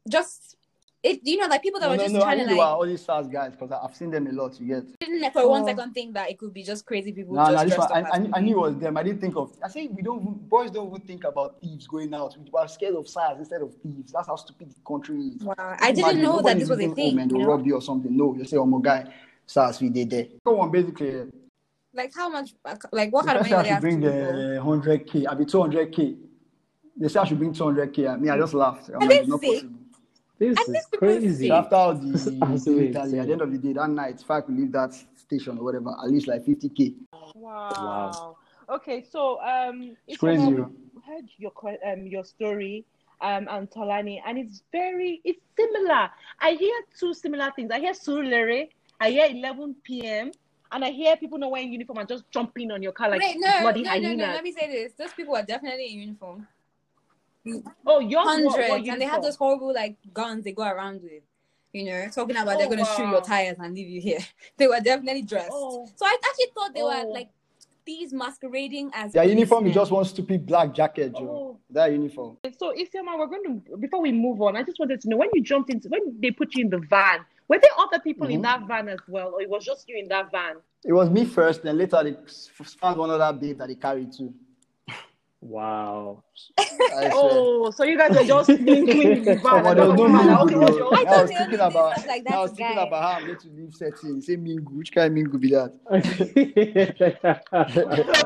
[0.10, 0.58] just
[1.04, 1.20] it.
[1.24, 2.22] You know, like people that No, were no, just no.
[2.22, 2.74] I trying knew to they were like.
[2.74, 4.60] all these SARS guys because I've seen them a lot.
[4.60, 5.00] You get.
[5.00, 5.66] Didn't for one Oh.
[5.68, 8.14] second think that it could be just crazy people No, just no, this one, up
[8.14, 8.98] I, I, I knew it was them.
[8.98, 9.52] I didn't think of.
[9.64, 10.48] I say we don't.
[10.50, 12.36] Boys don't even think about thieves going out.
[12.38, 14.12] We are scared of SARS instead of thieves.
[14.12, 15.44] That's how stupid the country is.
[15.44, 17.16] Wow, I didn't imagine know that this was a even, thing.
[17.16, 17.54] Man, you they'll know?
[17.54, 18.16] rob you or something.
[18.16, 19.14] No, you say, oh my guy,
[19.46, 20.28] SARS we did there.
[20.46, 21.30] Go on, basically.
[21.94, 22.54] Like how much?
[22.92, 25.26] Like what They kind of say money I do they should bring the hundred k.
[25.26, 26.16] I be two hundred k.
[26.96, 28.08] They say I should bring two hundred k.
[28.18, 28.90] Me, I just laughed.
[28.90, 29.50] I'm like, it's not sick?
[29.56, 29.76] possible.
[30.42, 31.52] This And is crazy.
[31.52, 32.02] After all the,
[32.66, 34.92] the Italy, at the end of the day, that night, if I could leave that
[35.16, 36.96] station or whatever, at least like fifty k.
[37.36, 37.70] Wow.
[37.80, 38.38] Wow.
[38.68, 40.52] Okay, so um, It's crazy.
[40.56, 40.64] we
[41.06, 41.52] heard your
[41.86, 42.86] um your story
[43.22, 46.10] um and Tolani, and it's very it's similar.
[46.40, 47.70] I hear two similar things.
[47.72, 50.32] I hear Surulere, I hear 11 p.m.
[50.72, 53.36] And I hear people not wearing uniform and just jumping on your car like Wait,
[53.38, 54.08] no, no, bloody no, no.
[54.08, 54.34] hyenas.
[54.34, 56.48] Let me say this: those people are definitely in uniform.
[57.86, 61.02] Oh, yours what- hundreds, what and they have those horrible like guns they go around
[61.02, 61.24] with.
[61.74, 64.20] You know, talking about they're Oh, gonna shoot your tires and leave you here.
[64.58, 65.50] They were definitely dressed.
[65.54, 65.88] Oh.
[65.96, 67.06] So I actually thought they Oh.
[67.06, 67.30] were like
[67.86, 71.30] these masquerading as Their uniform is just one stupid black jacket, Joe.
[71.30, 71.58] Oh.
[71.72, 72.38] That uniform.
[72.60, 74.56] So, Isioma, we're going to before we move on.
[74.56, 76.78] I just wanted to know when you jumped into when they put you in the
[76.90, 77.22] van.
[77.48, 78.44] Were there other people in Mhm.
[78.44, 80.58] that van as well, or it was just you in that van?
[80.86, 82.16] It was me first, then later they
[82.64, 84.34] found one other babe that they carried too.
[85.42, 86.24] Wow.
[87.14, 89.42] Oh, so you guys are just mingling in the van.
[89.42, 90.62] Come on, there was no Okay, mingle, okay, bro.
[90.64, 93.12] what's your- I I was thinking about, stuff like I was to thinking about how
[93.14, 94.22] I'm going to leave setting.
[94.22, 94.74] Say mingle.
[94.76, 95.74] Which kind of mingle be that?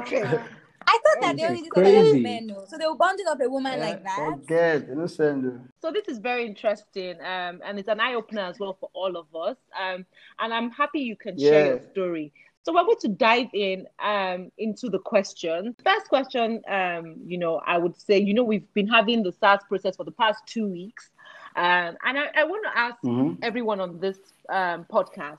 [0.01, 0.23] Okay.
[0.87, 2.65] I thought that they This only did that men, no.
[2.67, 4.35] So they were bonding up a woman like that.
[4.41, 4.87] Forget.
[4.87, 5.69] You know, send.
[5.81, 9.17] So this is very interesting, um, and it's an eye opener as well for all
[9.17, 9.57] of us.
[9.79, 10.05] Um,
[10.39, 12.33] and I'm happy you can share your story.
[12.65, 15.75] So we're going to dive in um, into the question.
[15.85, 19.61] First question, um, you know, I would say, you know, we've been having the SARS
[19.69, 21.11] process for the past two weeks,
[21.55, 23.37] um, and I, I want to ask Mhm.
[23.43, 24.17] everyone on this
[24.49, 25.37] um, podcast: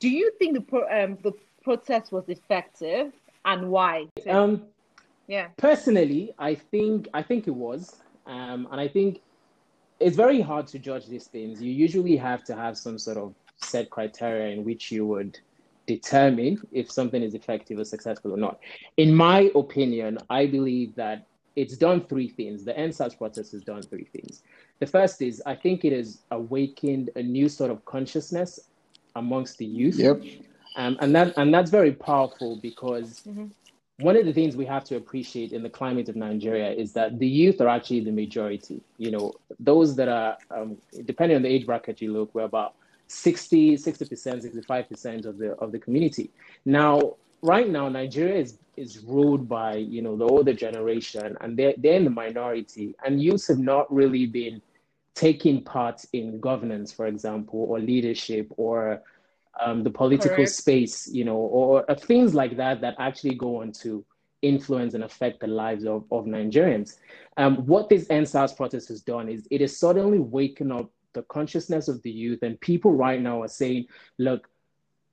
[0.00, 3.12] Do you think the pro- um, the protest was effective,
[3.44, 4.06] and why?
[4.26, 4.62] um,
[5.28, 5.48] yeah.
[5.58, 9.20] personally, I think I think it was, um, and I think
[10.00, 11.60] it's very hard to judge these things.
[11.60, 15.38] You usually have to have some sort of set criteria in which you would
[15.86, 18.58] determine if something is effective or successful or not.
[18.96, 22.64] In my opinion, I believe that it's done three things.
[22.64, 24.42] The EndSARS process has done three things.
[24.78, 28.60] The first is I think it has awakened a new sort of consciousness
[29.14, 29.98] amongst the youth.
[29.98, 30.22] Yep.
[30.76, 33.50] Um, and that and that's very powerful because Mhm.
[34.00, 37.18] one of the things we have to appreciate in the climate of Nigeria is that
[37.18, 38.82] the youth are actually the majority.
[38.98, 42.74] You know, those that are um, depending on the age bracket you look, we're about
[43.08, 46.30] 60, 60%, 65% of the of the community.
[46.64, 51.74] Now, right now, Nigeria is is ruled by you know the older generation, and they're
[51.78, 54.60] they're in the minority, and youths have not really been
[55.14, 59.02] taking part in governance, for example, or leadership, or
[59.60, 60.50] um, the political Correct.
[60.50, 64.04] space, you know, or uh, things like that that actually go on to
[64.42, 66.96] influence and affect the lives of, of Nigerians.
[67.38, 71.88] Um, what this EndSARS protest has done is it has suddenly waken up the consciousness
[71.88, 73.86] of the youth, and people right now are saying,
[74.18, 74.48] look,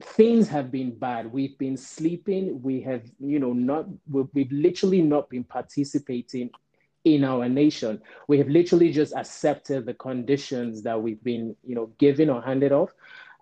[0.01, 1.31] things have been bad.
[1.31, 2.61] We've been sleeping.
[2.61, 6.51] We have, you know, not, we've, we've literally not been participating
[7.05, 8.01] in our nation.
[8.27, 12.71] We have literally just accepted the conditions that we've been, you know, given or handed
[12.71, 12.91] off.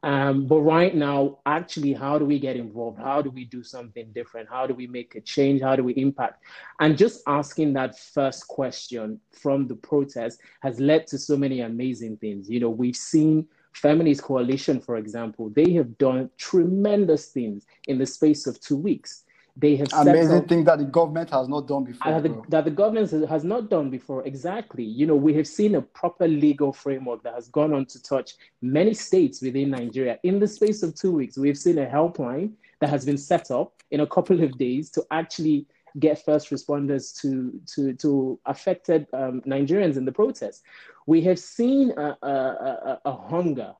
[0.03, 2.99] Um, but right now, actually, how do we get involved?
[2.99, 4.49] How do we do something different?
[4.49, 5.61] How do we make a change?
[5.61, 6.43] How do we impact?
[6.79, 12.17] And just asking that first question from the protest has led to so many amazing
[12.17, 12.49] things.
[12.49, 18.05] You know, we've seen Feminist Coalition, for example, they have done tremendous things in the
[18.05, 19.23] space of two weeks.
[19.57, 22.21] They have Amazing thing that the government has not done before.
[22.21, 24.25] the, that the government has- not done before.
[24.25, 24.83] Exactly.
[24.83, 28.35] You know, we have seen a proper legal framework that has gone on to touch
[28.61, 30.19] many states within Nigeria.
[30.23, 33.73] In the space of two weeks, we've seen a helpline that has been set up
[33.91, 35.67] in a couple of days to actually
[35.99, 40.63] get first responders to to to affected um, Nigerians in the protest.
[41.05, 43.73] We have seen a, a, a, a hunger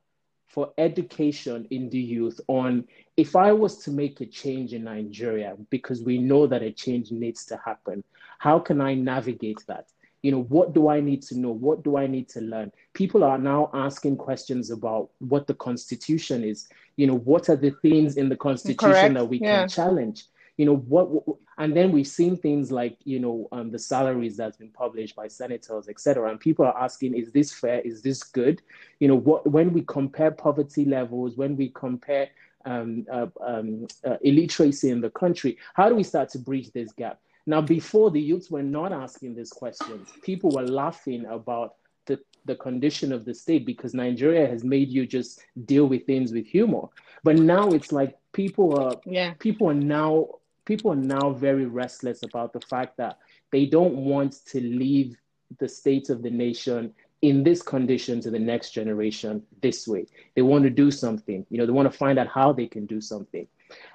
[0.52, 2.86] for education in the youth on
[3.16, 7.12] if I was to make a change in Nigeria, because we know that a change
[7.12, 8.04] needs to happen,
[8.40, 9.88] how can I navigate that?
[10.24, 11.52] You know, what do I need to know?
[11.52, 12.72] What do I need to learn?
[12.94, 16.68] People are now asking questions about what the Constitution is.
[16.96, 19.62] You know, what are the things in the Constitution Correct, that we yeah.
[19.62, 20.26] can challenge?
[20.62, 24.36] You know, what, what- and then we've seen things like, you know, um, the salaries
[24.38, 26.30] that's been published by senators, et cetera.
[26.30, 27.80] And people are asking, is this fair?
[27.92, 28.62] Is this good?
[29.02, 32.26] You know, what, when we compare poverty levels, when we compare
[32.66, 36.92] um, uh, um, uh, illiteracy in the country, how do we start to bridge this
[36.92, 37.20] gap?
[37.48, 41.70] Now, before the youths were not asking these questions, people were laughing about
[42.06, 46.34] the, the condition of the state because Nigeria has made you just deal with things
[46.34, 46.86] with humor.
[47.24, 49.34] But now it's like people are Yeah.
[49.40, 50.14] people are now
[50.66, 53.18] people are now very restless about the fact that
[53.52, 55.18] they don't want to leave
[55.60, 60.08] the state of the nation in this condition to the next generation this way.
[60.36, 61.46] They want to do something.
[61.50, 63.48] You know, they want to find out how they can do something.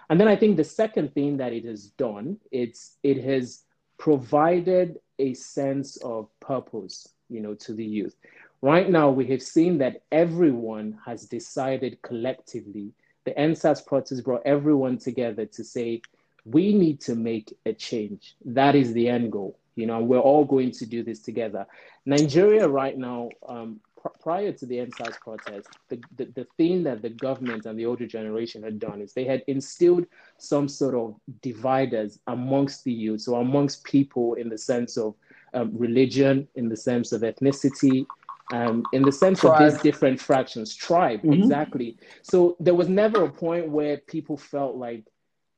[0.09, 3.65] And then I think the second thing that it has done, it's it has
[3.99, 8.15] provided a sense of purpose, you know, to the youth.
[8.63, 12.93] Right now, we have seen that everyone has decided collectively.
[13.25, 16.01] The EndSARS protest brought everyone together to say,
[16.47, 18.37] we need to make a change.
[18.45, 19.59] That is the end goal.
[19.75, 21.67] You know, we're all going to do this together.
[22.07, 27.03] Nigeria right now, um, pr- prior to the EndSARS protest, the, the, the thing that
[27.03, 30.07] the government and the older generation had done is they had instilled
[30.39, 35.15] some sort of dividers amongst the youth, so amongst people in the sense of
[35.53, 38.07] um, religion, in the sense of ethnicity,
[38.53, 41.35] um, in the sense of these different fractions, tribe, Mhm.
[41.35, 41.97] exactly.
[42.23, 45.05] So there was never a point where people felt like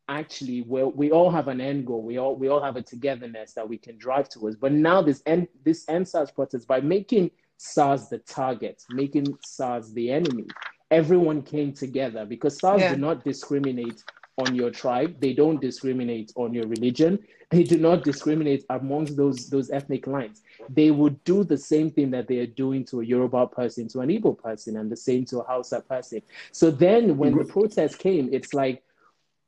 [0.09, 2.03] actually well we all have an end goal.
[2.03, 4.57] We all we all have a togetherness that we can drive towards.
[4.57, 9.93] But now this end this end SARS protest by making SARS the target making SARS
[9.93, 10.47] the enemy
[10.91, 12.95] everyone came together because SARS Yeah.
[12.95, 14.03] do not discriminate
[14.39, 15.21] on your tribe.
[15.21, 17.19] They don't discriminate on your religion.
[17.51, 20.43] They do not discriminate amongst those those ethnic lines.
[20.69, 24.01] They would do the same thing that they are doing to a Yoruba person to
[24.01, 26.23] an Igbo person and the same to a Hausa person.
[26.53, 27.47] So then when mm-hmm.
[27.47, 28.83] the protest came it's like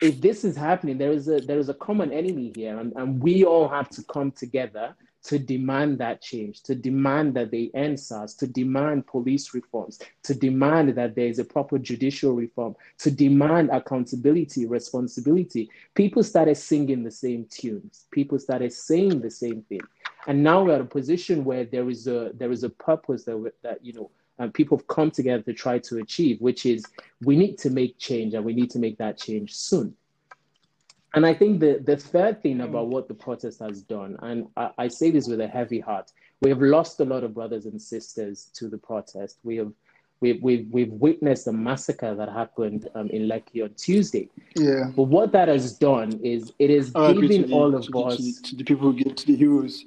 [0.00, 3.22] if this is happening, there is a there is a common enemy here, and, and
[3.22, 8.00] we all have to come together to demand that change, to demand that they end
[8.00, 13.10] SARS, to demand police reforms, to demand that there is a proper judicial reform, to
[13.10, 15.68] demand accountability, responsibility.
[15.94, 18.06] People started singing the same tunes.
[18.10, 19.82] People started saying the same thing,
[20.26, 23.52] and now we're at a position where there is a there is a purpose that
[23.62, 26.84] that you know and people have come together to try to achieve, which is
[27.22, 29.94] we need to make change and we need to make that change soon.
[31.14, 34.70] And I think the, the third thing about what the protest has done, and I,
[34.78, 37.80] I say this with a heavy heart, we have lost a lot of brothers and
[37.80, 39.38] sisters to the protest.
[39.42, 39.72] We have
[40.20, 44.28] we've, we've, we've witnessed a massacre that happened um, in Lekki on Tuesday.
[44.56, 44.84] Yeah.
[44.96, 48.22] But what that has done is it is to giving all of to us to,
[48.22, 49.84] the- to the people who get to the heroes.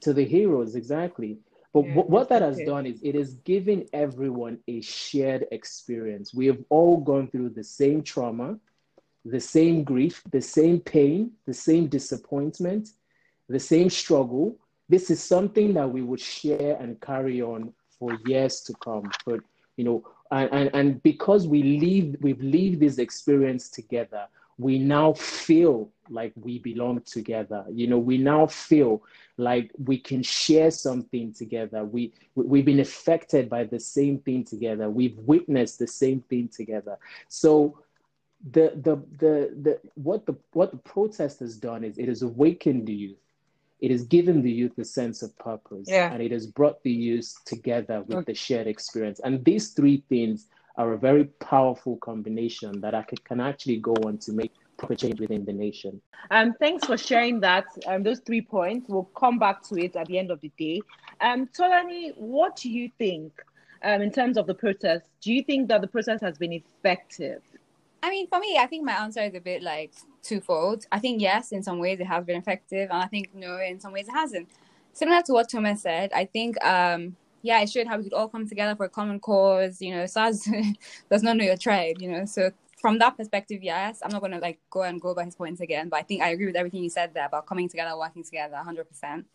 [0.00, 1.38] to the heroes exactly
[1.84, 2.62] but Yeah, what, that has okay.
[2.62, 6.32] done is it has given everyone a shared experience.
[6.32, 8.58] We have all gone through the same trauma
[9.26, 12.90] the same grief the same pain the same disappointment
[13.48, 14.56] the same struggle.
[14.88, 19.10] This is something that we would share and carry on for years to come.
[19.26, 19.40] But
[19.76, 24.26] you know and, and, and because we live we've lived this experience together
[24.58, 27.64] we now feel like we belong together.
[27.70, 29.02] You know we now feel
[29.36, 31.84] like we can share something together.
[31.84, 34.88] We, we we've been affected by the same thing together.
[34.88, 36.98] We've witnessed the same thing together.
[37.28, 37.78] So
[38.50, 42.86] the the the, the what the what the protest has done is it has awakened
[42.86, 43.18] the youth.
[43.80, 45.86] It has given the youth a sense of purpose.
[45.86, 46.10] Yeah.
[46.10, 49.20] and it has brought the youth together with the shared experience.
[49.22, 53.94] And these three things are a very powerful combination that I could, can actually go
[54.04, 56.00] on to make proper change within the nation.
[56.30, 57.64] Um, thanks for sharing that.
[57.86, 58.88] Um, those three points.
[58.88, 60.80] We'll come back to it at the end of the day.
[61.20, 63.32] Um, Tolani, what do you think
[63.82, 65.06] um, in terms of the protest?
[65.20, 67.42] Do you think that the process has been effective?
[68.02, 70.86] I mean, for me, I think my answer is a bit like twofold.
[70.92, 73.80] I think yes, in some ways it has been effective, and I think no, in
[73.80, 74.48] some ways it hasn't.
[74.92, 78.28] Similar to what Thomas said, I think um, yeah, it showed how we could all
[78.28, 79.80] come together for a common cause.
[79.80, 80.48] You know, SARS
[81.10, 81.96] does not know your tribe.
[82.00, 85.24] You know, so from that perspective, yes, I'm not gonna like go and go by
[85.24, 87.68] his points again, but I think I agree with everything you said there about coming
[87.68, 89.26] together, working together, hundred percent.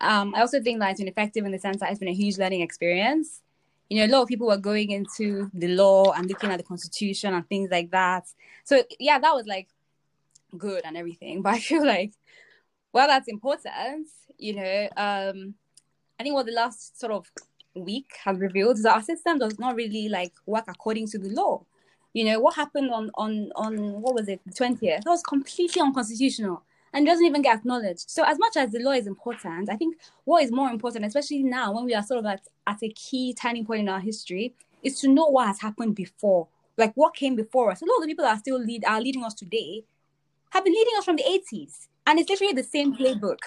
[0.00, 2.14] Um, I also think that it's been effective in the sense that it's been a
[2.14, 3.42] huge learning experience
[3.88, 6.62] you know, a lot of people were going into the law and looking at the
[6.62, 8.26] constitution and things like that.
[8.64, 9.68] So yeah, that was like
[10.56, 11.42] good and everything.
[11.42, 12.12] But I feel like
[12.92, 14.06] well that's important,
[14.38, 15.54] you know, um
[16.18, 17.30] I think what the last sort of
[17.74, 21.28] week has revealed is that our system does not really like work according to the
[21.28, 21.64] law.
[22.12, 25.04] You know, what happened on on on what was it, the twentieth?
[25.04, 28.10] That was completely unconstitutional and doesn't even get acknowledged.
[28.10, 31.42] So as much as the law is important, I think what is more important, especially
[31.42, 34.54] now when we are sort of at, at a key turning point in our history,
[34.82, 36.48] is to know what has happened before.
[36.76, 37.82] Like what came before us.
[37.82, 39.84] A lot of the people that are still lead are leading us today
[40.50, 41.88] have been leading us from the 80s.
[42.06, 43.38] And it's literally the same playbook.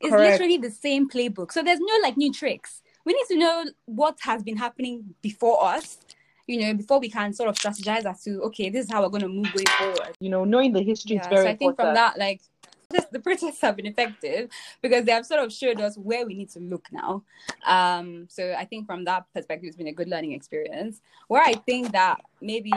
[0.00, 0.32] It's Correct.
[0.32, 1.52] literally the same playbook.
[1.52, 2.82] So there's no like new tricks.
[3.04, 5.98] We need to know what has been happening before us,
[6.46, 9.08] you know, before we can sort of strategize as to okay, this is how we're
[9.08, 10.10] gonna move way forward.
[10.20, 11.78] You know, knowing the history is very so I think important.
[11.78, 12.40] from that, like
[13.10, 14.48] the protests have been effective
[14.80, 17.22] because they have sort of showed us where we need to look now.
[17.66, 21.00] Um, so I think from that perspective, it's been a good learning experience.
[21.26, 22.72] Where I think that maybe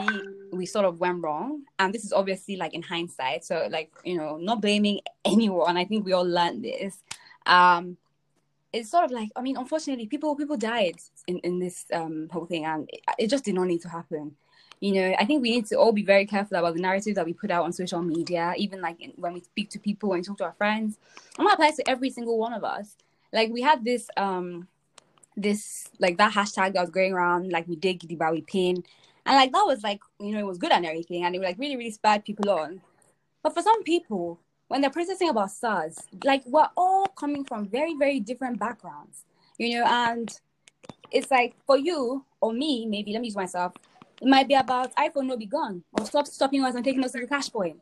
[0.51, 4.17] we sort of went wrong, and this is obviously like in hindsight, so like you
[4.17, 5.77] know, not blaming anyone.
[5.77, 6.97] I think we all learned this.
[7.45, 7.97] Um,
[8.73, 10.95] it's sort of like I mean, unfortunately, people people died
[11.27, 14.35] in in this um whole thing, and it, it just did not need to happen
[14.79, 17.25] you know i think we need to all be very careful about the narrative that
[17.25, 20.19] we put out on social media even like in, when we speak to people when
[20.19, 20.97] we talk to our friends.
[21.37, 22.95] And that applies to every single one of us.
[23.33, 24.67] Like we had this um
[25.35, 28.83] this like that hashtag that was going around like we did Gidigba, we pain
[29.25, 31.23] and like that was like you know it was good and everything.
[31.23, 32.81] And it like really really spurred people on.
[33.43, 37.95] But for some people when they're processing about SARS like we're all coming from very
[37.95, 39.25] very different backgrounds
[39.57, 39.85] you know?
[39.85, 40.31] And
[41.11, 43.73] it's like for you or me maybe let me use myself
[44.21, 47.11] it might be about iPhone no be gone or stop stopping us and taking us
[47.13, 47.77] to the cash point.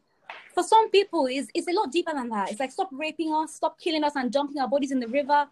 [0.53, 2.51] For some people, it's, it's a lot deeper than that.
[2.51, 5.47] It's like stop raping us, stop killing us and dumping our bodies in the river.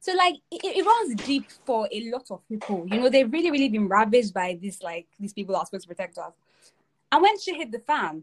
[0.00, 2.86] So like it, it runs deep for a lot of people.
[2.90, 5.82] You know, they've really, really been ravaged by this like these people that are supposed
[5.82, 6.32] to protect us.
[7.12, 8.22] And when she hit the fan,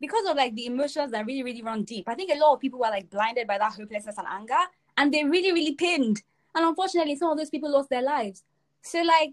[0.00, 2.60] because of like the emotions that really, really run deep, I think a lot of
[2.60, 4.54] people were like blinded by that hopelessness and anger,
[4.96, 6.22] and they really, really pinned.
[6.54, 8.42] And unfortunately, some of those people lost their lives.
[8.82, 9.32] So like,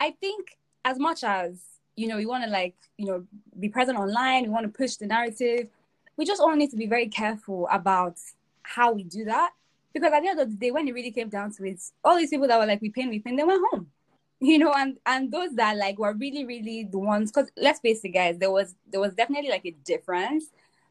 [0.00, 1.60] I think as much as
[1.96, 3.24] you know we want to like you know
[3.58, 5.68] be present online we want to push the narrative
[6.16, 8.16] we just all need to be very careful about
[8.62, 9.50] how we do that.
[9.92, 12.16] Because at the end of the day when it really came down to it all
[12.16, 13.86] these people that were like we pain we pain they went home.
[14.40, 18.04] You know and and those that like were really really the ones because let's face
[18.04, 20.46] it guys there was there was definitely like a difference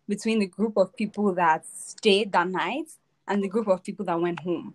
[0.07, 2.87] between the group of people that stayed that night
[3.27, 4.73] and the group of people that went home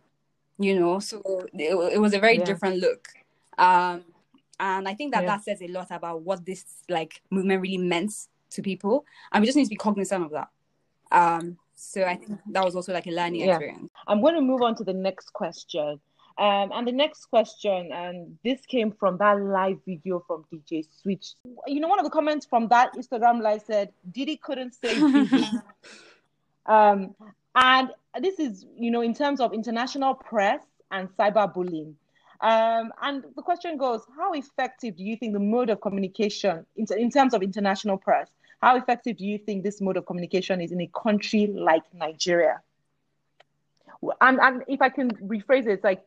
[0.58, 0.98] you know?
[0.98, 1.22] So
[1.54, 2.44] it, it was a very Yeah.
[2.44, 3.08] different look.
[3.58, 4.04] Um
[4.58, 5.36] and I think that Yeah.
[5.36, 8.12] that says a lot about what this like movement really meant
[8.50, 10.48] to people, and we just need to be cognizant of that.
[11.12, 13.52] Um, so I think that was also like a learning Yeah.
[13.56, 13.90] experience.
[14.06, 16.00] I'm going to move on to the next question.
[16.38, 21.32] Um, and the next question, and this came from that live video from DJ Switch.
[21.66, 24.96] You know, one of the comments from that Instagram live said, Diddy couldn't say
[26.66, 27.14] um,
[27.54, 27.90] and
[28.20, 31.94] this is, you know, in terms of international press and cyberbullying.
[32.40, 36.86] Um, and the question goes, how effective do you think the mode of communication in,
[36.96, 38.28] in terms of international press,
[38.60, 42.60] how effective do you think this mode of communication is in a country like Nigeria?
[44.20, 46.02] And, and if I can rephrase it, it's like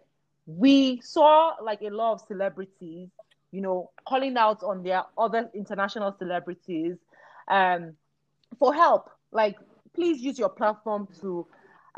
[0.45, 3.09] we saw like a lot of celebrities,
[3.51, 6.97] you know, calling out on their other international celebrities
[7.47, 7.93] um,
[8.57, 9.09] for help.
[9.31, 9.57] Like,
[9.93, 11.47] please use your platform to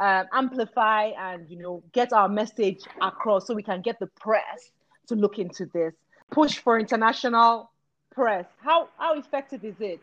[0.02, 4.72] um, amplify and you know get our message across so we can get the press
[5.08, 5.94] to look into this
[6.32, 7.72] push for international
[8.14, 10.02] press how how effective is it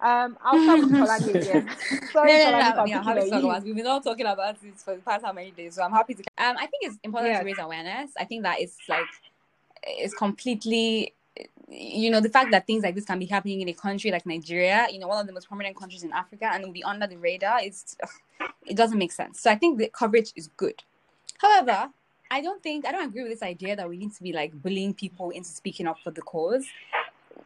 [0.00, 1.70] um, I'll start with Tolani again.
[2.12, 3.62] Sorry, no, no, Tolani, no, yeah, I'm happy to talk about.
[3.62, 6.14] We've been all talking about this for the past how many days, so I'm happy
[6.14, 6.22] to.
[6.36, 7.40] Um, I think it's important Yes.
[7.40, 8.10] to raise awareness.
[8.18, 9.06] I think that it's like
[9.84, 11.14] it's completely,
[11.68, 14.26] you know, the fact that things like this can be happening in a country like
[14.26, 17.16] Nigeria, you know, one of the most prominent countries in Africa, and be under the
[17.16, 17.60] radar.
[17.60, 17.96] It's
[18.66, 19.40] it doesn't make sense.
[19.40, 20.82] So I think the coverage is good.
[21.38, 21.90] However,
[22.30, 24.52] I don't think I don't agree with this idea that we need to be like
[24.62, 26.66] bullying people into speaking up for the cause.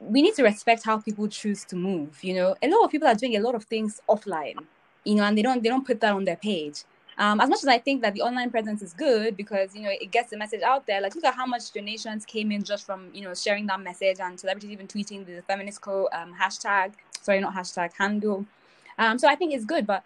[0.01, 2.23] We need to respect how people choose to move.
[2.23, 4.59] You know, a lot of people are doing a lot of things offline,
[5.05, 6.85] you know, and they don't they don't put that on their page.
[7.19, 9.91] Um, as much as I think that the online presence is good because you know
[9.91, 11.01] it gets the message out there.
[11.01, 14.21] Like look at how much donations came in just from you know sharing that message
[14.21, 16.93] and celebrities even tweeting the feminist co um, hashtag.
[17.21, 18.47] Sorry, not hashtag handle.
[18.99, 20.05] Um, so I think it's good, but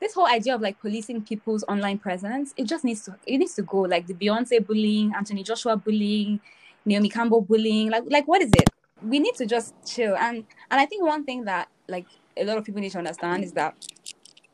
[0.00, 3.54] this whole idea of like policing people's online presence, it just needs to it needs
[3.54, 3.80] to go.
[3.80, 6.40] Like the Beyonce bullying, Anthony Joshua bullying,
[6.84, 7.90] Naomi Campbell bullying.
[7.90, 8.70] Like like what is it?
[9.02, 10.16] We need to just chill.
[10.16, 13.42] And and I think one thing that like a lot of people need to understand
[13.42, 13.74] is that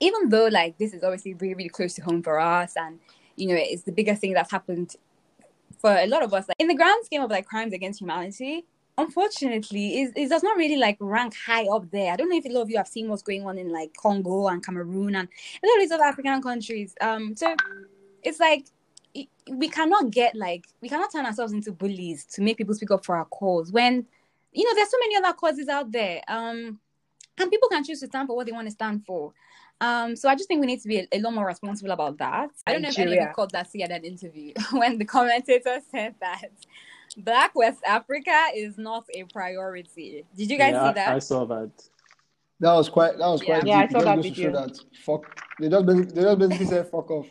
[0.01, 2.99] even though like this is obviously really really close to home for us, and
[3.37, 4.95] you know it's the biggest thing that's happened
[5.79, 6.49] for a lot of us.
[6.49, 8.65] Like in the grand scheme of like crimes against humanity,
[8.97, 12.13] unfortunately, it, it does not really like rank high up there.
[12.13, 13.95] I don't know if a lot of you have seen what's going on in like
[13.97, 16.95] Congo and Cameroon and a lot of these other African countries.
[17.01, 17.55] Um, so
[18.23, 18.67] it's like
[19.17, 22.91] i- we cannot get like we cannot turn ourselves into bullies to make people speak
[22.91, 24.05] up for our cause when
[24.53, 26.21] you know there's so many other causes out there.
[26.29, 26.81] Um,
[27.41, 29.33] and people can choose to stand for what they want to stand for.
[29.81, 32.19] Um, so I just think we need to be a, a lot more responsible about
[32.19, 32.51] that.
[32.67, 33.35] I don't know if any of you Nigeria.
[33.35, 36.49] caught that CNN interview when the commentator said that
[37.19, 40.25] Black West Africa is not a priority.
[40.37, 41.09] Did you guys yeah, see that?
[41.13, 41.71] I, I saw that.
[42.61, 43.13] That was quite.
[43.19, 43.61] That was Yeah.
[43.61, 43.67] quite.
[43.67, 43.91] Yeah, I deep.
[43.93, 44.67] saw It that just goes to show video.
[44.67, 45.41] that fuck.
[45.61, 47.27] They just basically, they just basically said fuck off.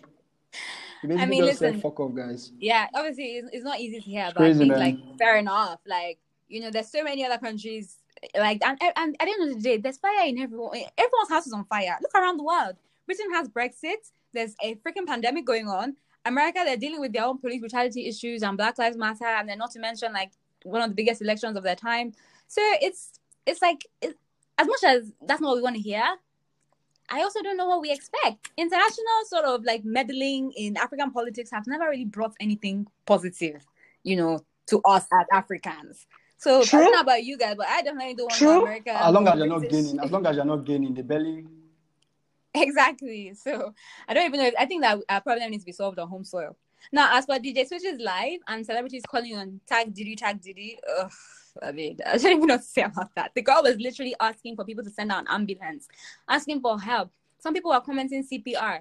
[1.04, 1.74] They basically mean, listen.
[1.74, 2.52] said fuck off, guys.
[2.60, 4.80] yeah, obviously it's, it's not easy to hear, It's but I crazy, think man.
[4.80, 5.80] like fair enough.
[5.86, 7.98] Like you know, there's so many other countries
[8.38, 10.78] like and, and at the end of the day, there's fire in everyone.
[10.98, 11.98] Everyone's house is on fire.
[12.02, 12.76] Look around the world.
[13.06, 14.12] Britain has Brexit.
[14.34, 15.96] There's a freaking pandemic going on.
[16.26, 19.58] America, they're dealing with their own police brutality issues and Black Lives Matter, and then
[19.58, 20.32] not to mention like
[20.64, 22.14] one of the biggest elections of their time.
[22.48, 26.04] So it's it's like as much as that's not what we want to hear.
[27.10, 28.50] I also don't know what we expect.
[28.58, 33.66] International sort of like meddling in African politics has never really brought anything positive,
[34.04, 36.06] you know, to us as Africans.
[36.38, 38.62] So I don't know about you guys, but I definitely don't want True.
[38.62, 38.92] America.
[38.92, 41.46] As long as you're not gaining, as long as you're not gaining, the belly.
[42.54, 43.34] Exactly.
[43.36, 43.74] So
[44.08, 44.48] I don't even know.
[44.48, 46.56] If, I think that our problem needs to be solved on home soil.
[46.92, 51.12] Now, as for DJ Switch's live and celebrities calling on tag Diddy, tag Diddy, ugh,
[51.62, 53.32] I mean, I don't even know what to say about that.
[53.36, 55.88] The girl was literally asking for people to send out an ambulance,
[56.28, 57.12] asking for help.
[57.40, 58.80] Some people were commenting CPR.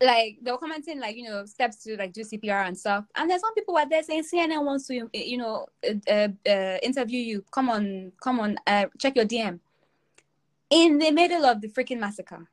[0.00, 3.28] Like they were commenting like you know steps to like do CPR and stuff, and
[3.30, 5.66] then some people were there saying CNN wants to you know
[6.08, 7.44] uh, uh, interview you.
[7.50, 9.60] Come on, come on, uh, check your DM.
[10.70, 12.46] In the middle of the freaking massacre,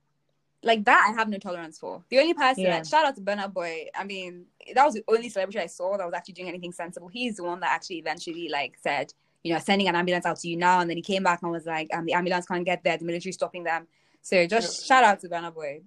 [0.64, 2.04] like that, I have no tolerance for.
[2.10, 2.76] The only person, Yeah.
[2.78, 3.90] like, shout out to Burna Boy.
[3.94, 7.10] I mean, that was the only celebrity I saw that was actually doing anything sensible.
[7.10, 10.48] He's the one that actually eventually like said, you know, sending an ambulance out to
[10.48, 12.84] you now, and then he came back and was like, um, the ambulance can't get
[12.84, 12.98] there.
[12.98, 13.88] The military stopping them.
[14.22, 15.82] So just shout out to Burna Boy.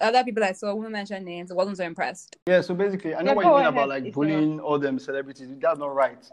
[0.00, 2.36] Other people I saw, won't mention names, I wasn't so impressed.
[2.46, 4.98] Yeah, so basically, I know Yeah, what you mean ahead, about like bullying all them
[4.98, 5.48] celebrities.
[5.60, 6.24] That's not right.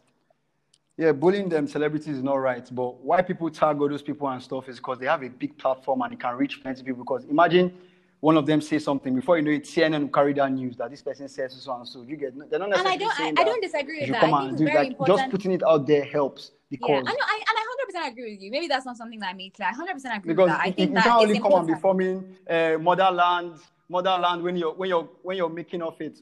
[0.97, 2.67] Yeah, bullying them celebrities is not right.
[2.71, 5.57] But why people tag all those people and stuff is because they have a big
[5.57, 7.03] platform and it can reach plenty of people.
[7.03, 7.71] Because imagine
[8.19, 10.89] one of them say something before you know it, CNN will carry that news that
[10.89, 12.01] this person says so and so.
[12.03, 12.93] You get they're not necessarily.
[12.95, 14.21] And I don't, I, saying I that don't disagree with should that.
[14.21, 15.17] come I think it's very like important.
[15.19, 16.89] just putting it out there helps because.
[16.89, 17.56] yeah, because I know, I, and
[17.97, 18.51] I 100% agree with you.
[18.51, 19.69] Maybe that's not something that I made clear.
[19.69, 20.59] I 100% agree because with that.
[20.61, 24.73] I think you that can't only come and be forming uh, motherland, motherland when you're
[24.73, 26.21] when you're when you're making of it.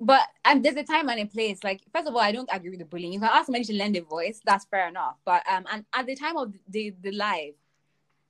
[0.00, 1.64] But um, there's a time and a place.
[1.64, 3.12] Like, first of all, I don't agree with the bullying.
[3.12, 4.40] You can ask somebody to lend a voice.
[4.44, 5.16] That's fair enough.
[5.24, 7.54] But um, and at the time of the the live,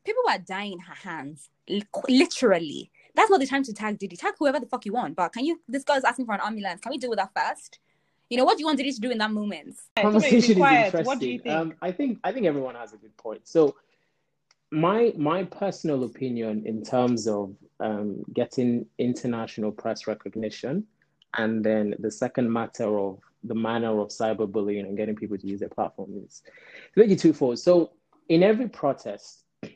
[0.04, 1.50] people were dying in her hands,
[2.08, 2.90] literally.
[3.14, 4.16] That's not the time to tag Diddy.
[4.16, 5.16] Tag whoever the fuck you want.
[5.16, 5.60] But can you?
[5.68, 6.80] This is asking for an ambulance.
[6.80, 7.80] Can we deal with that first?
[8.30, 9.76] You know what do you want Diddy to do in that moment?
[9.96, 11.04] conversation is interesting.
[11.04, 11.54] What do you think?
[11.54, 13.48] Um, I think I think everyone has a good point.
[13.48, 13.76] So,
[14.70, 20.86] my my personal opinion in terms of um, getting international press recognition,
[21.36, 25.60] and then the second matter of the manner of cyberbullying and getting people to use
[25.60, 26.42] their platform is
[26.96, 27.58] really twofold.
[27.58, 27.92] So
[28.28, 29.44] in every protest,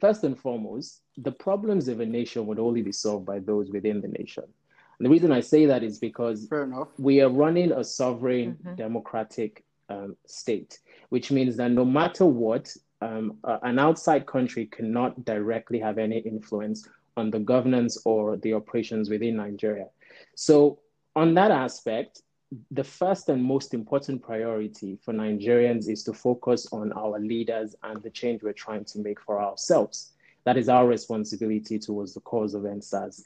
[0.00, 4.00] first and foremost, the problems of a nation would only be solved by those within
[4.00, 4.44] the nation.
[5.00, 6.46] And the reason I say that is because
[6.98, 8.74] we are running a sovereign mm-hmm.
[8.74, 10.78] democratic um, state,
[11.08, 16.18] which means that no matter what, um, uh, an outside country cannot directly have any
[16.18, 16.86] influence
[17.16, 19.86] on the governance or the operations within Nigeria.
[20.34, 20.80] So,
[21.16, 22.20] on that aspect,
[22.70, 28.02] the first and most important priority for Nigerians is to focus on our leaders and
[28.02, 30.12] the change we're trying to make for ourselves.
[30.44, 33.22] That is our responsibility towards the cause of EndSARS.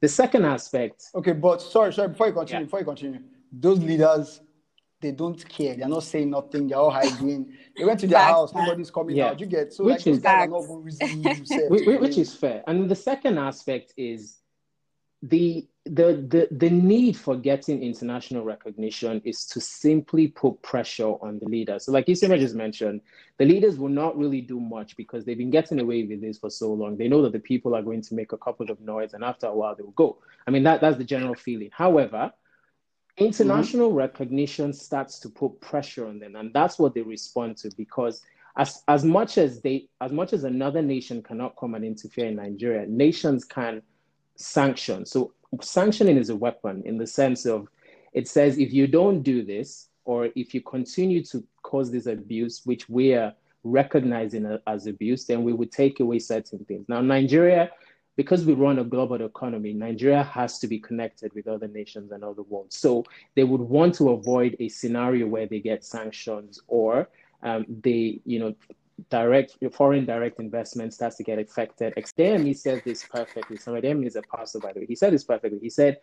[0.00, 1.04] The second aspect.
[1.14, 2.64] Okay, but sorry, sorry, before you continue, yeah.
[2.64, 3.20] before you continue,
[3.52, 4.40] those leaders,
[5.00, 5.76] they don't care.
[5.76, 6.68] They're not saying nothing.
[6.68, 7.52] They're all hiding.
[7.76, 8.52] they went to their house.
[8.52, 9.28] Nobody's coming yeah.
[9.28, 9.40] out.
[9.40, 12.64] You get so which like is, guys are not which, which is fair.
[12.66, 14.38] And the second aspect is
[15.22, 21.38] the the, the, the need for getting international recognition is to simply put pressure on
[21.38, 21.86] the leaders.
[21.86, 23.00] So, like Isioma just mentioned,
[23.38, 26.50] the leaders will not really do much because they've been getting away with this for
[26.50, 26.96] so long.
[26.96, 29.46] They know that the people are going to make a couple of noise, and after
[29.46, 30.18] a while, they will go.
[30.46, 31.70] I mean, that, that's the general feeling.
[31.72, 32.32] However,
[33.16, 33.98] international mm-hmm.
[33.98, 38.22] recognition starts to put pressure on them, and that's what they respond to because.
[38.56, 42.34] As, as much as they as much as another nation cannot come and interfere in
[42.34, 43.82] Nigeria, nations can
[44.38, 45.04] sanction.
[45.04, 47.68] So sanctioning is a weapon in the sense of
[48.12, 52.62] it says if you don't do this or if you continue to cause this abuse,
[52.64, 56.86] which we are recognizing as abuse, then we would take away certain things.
[56.88, 57.70] Now, Nigeria,
[58.16, 62.24] because we run a global economy, Nigeria has to be connected with other nations and
[62.24, 62.76] other worlds.
[62.76, 63.04] So
[63.36, 67.08] they would want to avoid a scenario where they get sanctions or
[67.42, 68.54] um, they, you know,
[69.10, 71.94] direct foreign direct investment starts to get affected.
[71.96, 73.56] He said this perfectly.
[73.56, 74.86] So Ademi is a pastor, by the way.
[74.86, 75.58] He said this perfectly.
[75.60, 75.98] He said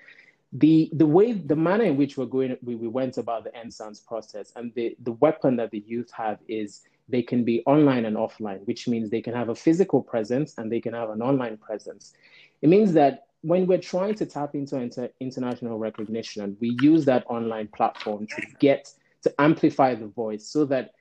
[0.53, 4.05] the the way the manner in which we're going we, we went about the EndSARS
[4.05, 8.17] process and the the weapon that the youth have is they can be online and
[8.17, 11.57] offline, which means they can have a physical presence and they can have an online
[11.57, 12.13] presence.
[12.61, 17.23] It means that when we're trying to tap into inter- international recognition, we use that
[17.27, 18.91] online platform to get
[19.21, 20.91] to amplify the voice so that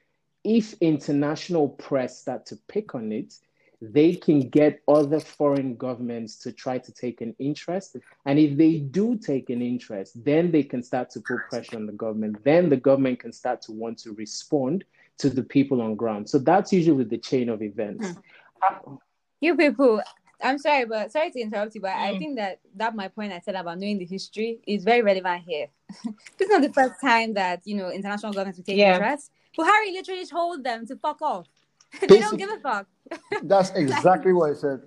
[0.45, 3.35] if international press start to pick on it,
[3.81, 7.97] they can get other foreign governments to try to take an interest.
[8.25, 11.87] And if they do take an interest, then they can start to put pressure on
[11.87, 12.43] the government.
[12.45, 14.85] Then the government can start to want to respond
[15.19, 16.29] to the people on ground.
[16.29, 18.15] So that's usually the chain of events.
[18.63, 18.95] Hmm.
[19.41, 20.01] You people,
[20.43, 21.99] I'm sorry, but sorry to interrupt you, but mm.
[21.99, 25.45] I think that that my point I said about knowing the history is very relevant
[25.47, 25.67] here.
[26.39, 28.95] this is not the first time that you know international governments will take yeah.
[28.95, 29.31] interest.
[29.59, 31.47] Buhari literally told them to fuck off.
[32.01, 32.87] they don't give a fuck.
[33.43, 34.83] That's exactly what I said.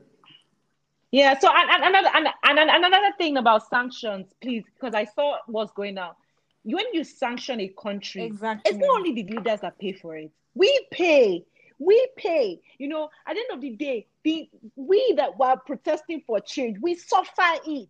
[1.11, 1.37] Yeah.
[1.39, 5.71] So and, and another and, and another thing about sanctions, please, because I saw what's
[5.71, 6.13] going on.
[6.63, 8.69] When you sanction a country, exactly.
[8.69, 10.31] it's not only the leaders that pay for it.
[10.53, 11.45] We pay.
[11.79, 12.59] We pay.
[12.77, 16.77] You know, at the end of the day, the we that were protesting for change,
[16.81, 17.87] we suffer it.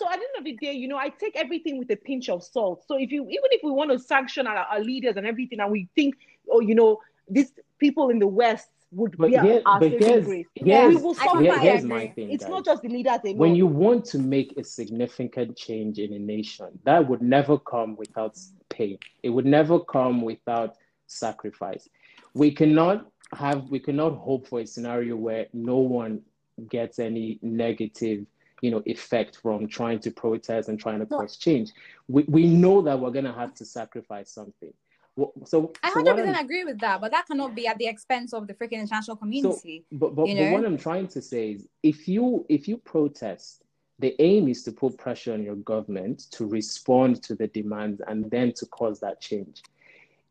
[0.00, 2.30] So at the end of the day, you know, I take everything with a pinch
[2.30, 2.84] of salt.
[2.88, 5.70] So if you, even if we want to sanction our, our leaders and everything, and
[5.70, 6.14] we think,
[6.50, 10.24] oh, you know, these people in the West would but be here, our but here's,
[10.24, 10.46] grace.
[10.54, 11.42] Here's, we will suffer.
[11.42, 12.30] Here, here's my thing.
[12.30, 12.50] It's guys.
[12.50, 13.18] not just the leaders.
[13.24, 17.94] When you want to make a significant change in a nation, that would never come
[17.96, 18.38] without
[18.70, 18.96] pain.
[19.22, 20.76] It would never come without
[21.08, 21.90] sacrifice.
[22.32, 26.22] We cannot have, we cannot hope for a scenario where no one
[26.70, 28.24] gets any negative
[28.62, 31.70] you know effect from trying to protest and trying to cause change
[32.08, 34.72] we, we know that we're going to have to sacrifice something
[35.44, 38.46] so I hundred percent agree with that, but that cannot be at the expense of
[38.46, 39.84] the freaking international community.
[39.90, 40.44] So, but but, you know?
[40.44, 43.62] but what I'm trying to say is, if you if you protest,
[43.98, 48.30] the aim is to put pressure on your government to respond to the demands and
[48.30, 49.62] then to cause that change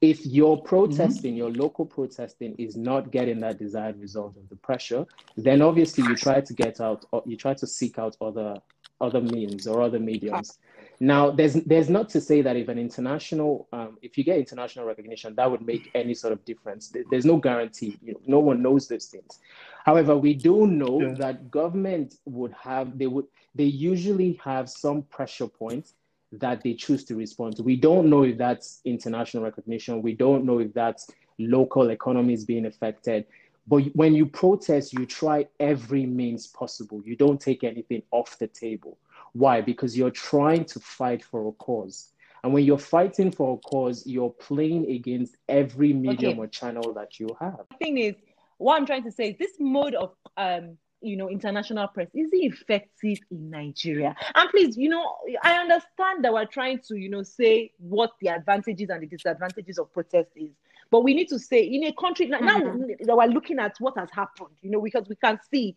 [0.01, 1.37] if your protesting, mm-hmm.
[1.37, 6.15] your local protesting is not getting that desired result of the pressure, then obviously you
[6.15, 8.55] try to get out, you try to seek out other
[9.01, 10.59] other means or other mediums.
[11.01, 14.85] Now, there's there's not to say that if an international, um, if you get international
[14.85, 16.93] recognition, that would make any sort of difference.
[17.09, 17.97] There's no guarantee.
[18.01, 19.39] You know, no one knows those things.
[19.85, 21.13] However, we do know yeah.
[21.13, 23.25] that government would have they would
[23.55, 25.93] they usually have some pressure points
[26.31, 27.63] that they choose to respond to.
[27.63, 30.01] We don't know if that's international recognition.
[30.01, 31.09] We don't know if that's
[31.39, 33.25] local economies being affected.
[33.67, 37.01] But when you protest, you try every means possible.
[37.05, 38.97] You don't take anything off the table.
[39.33, 39.61] Why?
[39.61, 42.09] Because you're trying to fight for a cause.
[42.43, 46.39] And when you're fighting for a cause, you're playing against every medium okay.
[46.39, 47.59] or channel that you have.
[47.71, 48.15] The thing is,
[48.57, 52.29] what I'm trying to say is this mode of um, you know, international press, is
[52.31, 54.15] it effective in Nigeria?
[54.35, 58.29] And please, you know, I understand that we're trying to, you know, say what the
[58.29, 60.49] advantages and the disadvantages of protest is.
[60.91, 62.95] But we need to say in a country now, Mhm.
[63.05, 65.75] now we're looking at what has happened, you know, because we can see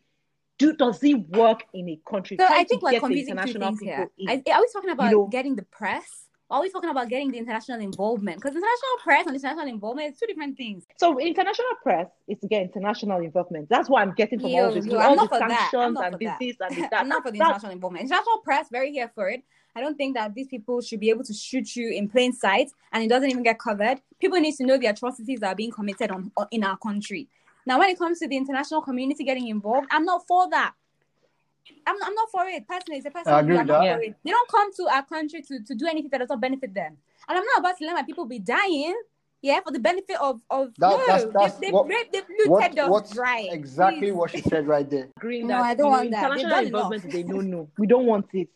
[0.58, 2.36] do does it work in a country?
[2.38, 4.10] So I think to we're get confusing two international things here.
[4.16, 4.42] people.
[4.46, 6.28] I, are we talking about know- getting the press?
[6.60, 8.36] We talking about getting the international involvement?
[8.36, 10.84] Because international press and international involvement is two different things.
[10.98, 13.68] So international press is to get international involvement.
[13.68, 15.42] That's what I'm getting from Yo, all this, yo, all I'm the not for that.
[15.42, 17.00] I'm sanctions not and this, and this, that.
[17.00, 18.04] I'm not for the That's- international involvement.
[18.04, 19.42] International press, very here for it.
[19.74, 22.70] I don't think that these people should be able to shoot you in plain sight
[22.92, 24.02] and it doesn't even get covered.
[24.20, 27.28] People need to know the atrocities that are being committed on, on in our country.
[27.64, 30.74] Now, when it comes to the international community getting involved, I'm not for that.
[31.86, 32.98] I'm, I'm not for it personally.
[32.98, 33.96] It's a personal I agree with that.
[33.96, 34.14] for it.
[34.24, 36.96] They don't come to our country to, to do anything that does not benefit them.
[37.28, 39.00] And I'm not about to let my people be dying,
[39.42, 40.98] yeah, for the benefit of of That- no.
[41.06, 43.48] that's- that's they, they've what- raped, they've What, looted us what's dry.
[43.50, 44.12] exactly Please.
[44.12, 45.08] what she said right there.
[45.16, 46.20] agreeing No, that I don't you know, want that.
[46.22, 47.12] They've international done involvement enough.
[47.12, 47.68] they don't know.
[47.78, 48.48] We don't want it.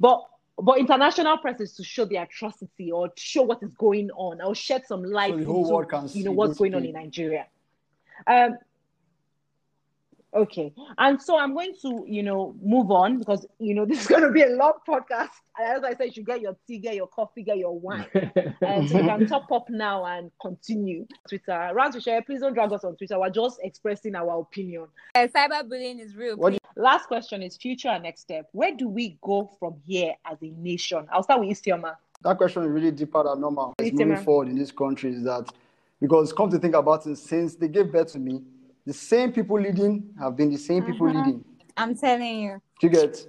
[0.00, 0.26] But
[0.56, 4.40] but international press is to show the atrocity or to show what is going on
[4.40, 6.74] or shed some light So the whole into world can you see know what's going
[6.74, 7.46] on in Nigeria.
[8.26, 8.56] Um
[10.34, 10.72] okay.
[10.98, 14.30] And so I'm going to, you know, move on because you know this is gonna
[14.30, 15.30] be a long podcast.
[15.58, 18.06] And as I said, you should get your tea, get your coffee, get your wine.
[18.60, 21.06] And so you can top up now and continue.
[21.28, 21.70] Twitter.
[21.74, 23.18] Rans share, please don't drag us on Twitter.
[23.18, 24.86] We're just expressing our opinion.
[25.14, 26.36] Uh, cyberbullying is real.
[26.36, 28.48] What Last question is future and next step.
[28.52, 31.06] Where do we go from here as a nation?
[31.12, 31.94] I'll start with Isioma.
[32.22, 33.74] that question is really deeper than normal.
[33.78, 35.52] It's moving forward in this country is that
[36.00, 38.42] because come to think about it, since they gave birth to me,
[38.86, 41.14] the same people leading have been the same people Mhm.
[41.14, 41.44] leading.
[41.76, 42.62] I'm telling you.
[42.82, 43.26] You get?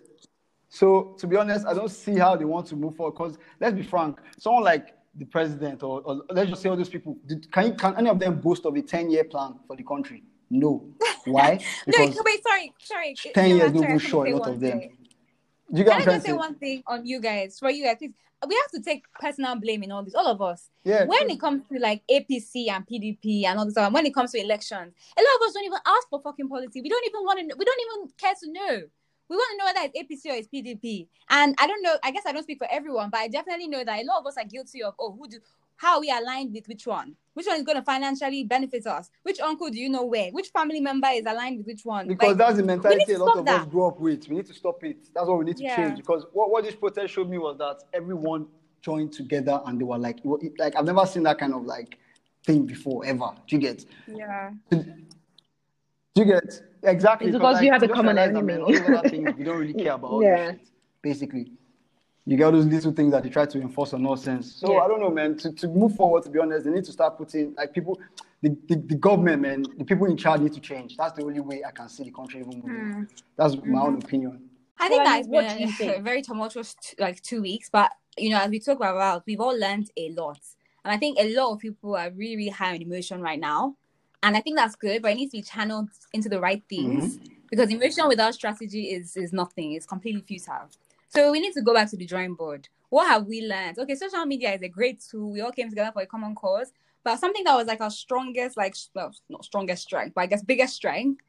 [0.70, 3.14] So to be honest, I don't see how they want to move forward.
[3.14, 6.89] Because let's be frank, someone like the president or, or let's just say all those
[6.89, 9.84] people, did, can you, can any of them boast of a ten-year plan for the
[9.84, 10.24] country?
[10.49, 10.86] No.
[11.26, 11.60] Why?
[11.88, 13.16] No, wait, sorry, sorry.
[13.34, 14.80] 10 You know, years I'm sorry, go I sure, a lot of them.
[14.80, 16.38] do you Can I what I'm trying just say say?
[16.38, 17.58] one thing on you guys?
[17.60, 18.12] For you guys, please.
[18.48, 20.70] We have to take personal blame in all this, all of us.
[20.84, 21.06] Yeah.
[21.06, 24.32] When it comes to like APC and PDP and all this stuff, when it comes
[24.32, 26.82] to elections, a lot of us don't even ask for fucking policy.
[26.82, 27.56] We don't even want to.
[27.58, 28.82] We don't even care to know.
[29.28, 31.08] We want to know whether it's APC or it's PDP.
[31.30, 31.96] And I don't know.
[32.04, 34.28] I guess I don't speak for everyone, but I definitely know that a lot of
[34.28, 34.94] us are guilty of.
[35.00, 35.40] Oh, who do?
[35.78, 37.15] How are we aligned with which one?
[37.34, 39.09] Which one is going to financially benefit us?
[39.23, 40.32] Which uncle do you know where?
[40.32, 42.07] Which family member is aligned with which one?
[42.07, 43.69] Because Like, that's the mentality a lot stop of us that.
[43.69, 44.28] grew up with.
[44.30, 44.97] We need to stop it.
[45.13, 45.76] That's what we need to Yeah.
[45.76, 45.97] change.
[45.97, 48.47] Because what, what this protest showed me was that everyone
[48.82, 51.53] joined together and they were like, it wa- it- like I've never seen that kind
[51.53, 51.97] of like
[52.45, 53.32] thing before ever.
[53.47, 53.84] Do you get?
[54.07, 54.51] yeah.
[54.71, 57.28] Do you get exactly?
[57.28, 58.78] It's because you have a common realized that, man, enemy.
[58.78, 60.11] all those other things we don't really care about.
[60.11, 60.51] All Yeah.
[60.51, 60.67] this shit,
[61.01, 61.51] basically.
[62.28, 64.55] You get all those little things that they try to enforce on nonsense.
[64.55, 64.80] So Yeah.
[64.80, 65.38] I don't know, man.
[65.38, 67.99] To, to move forward, to be honest, they need to start putting like people,
[68.41, 70.97] the, the, the government, man, the people in charge need to change.
[70.97, 72.93] That's the only way I can see the country even moving.
[72.93, 73.03] Hmm.
[73.38, 74.49] That's my own opinion.
[74.80, 77.91] I think Well, that it's what been a, very tumultuous t- like two weeks, but
[78.17, 80.39] you know, as we talk about, we've all learned a lot,
[80.84, 83.76] and I think a lot of people are really, really high on emotion right now,
[84.23, 87.19] and I think that's good, but it needs to be channeled into the right things
[87.49, 90.69] because emotion without strategy is is nothing; it's completely futile.
[91.16, 92.68] So we need to go back to the drawing board.
[92.89, 93.80] What have we learned?
[93.80, 95.32] Okay, social media is a great tool.
[95.32, 96.72] We all came together for a common cause,
[97.03, 100.43] but something that was like our strongest, like well, not strongest strength, but I guess
[100.43, 101.22] biggest strength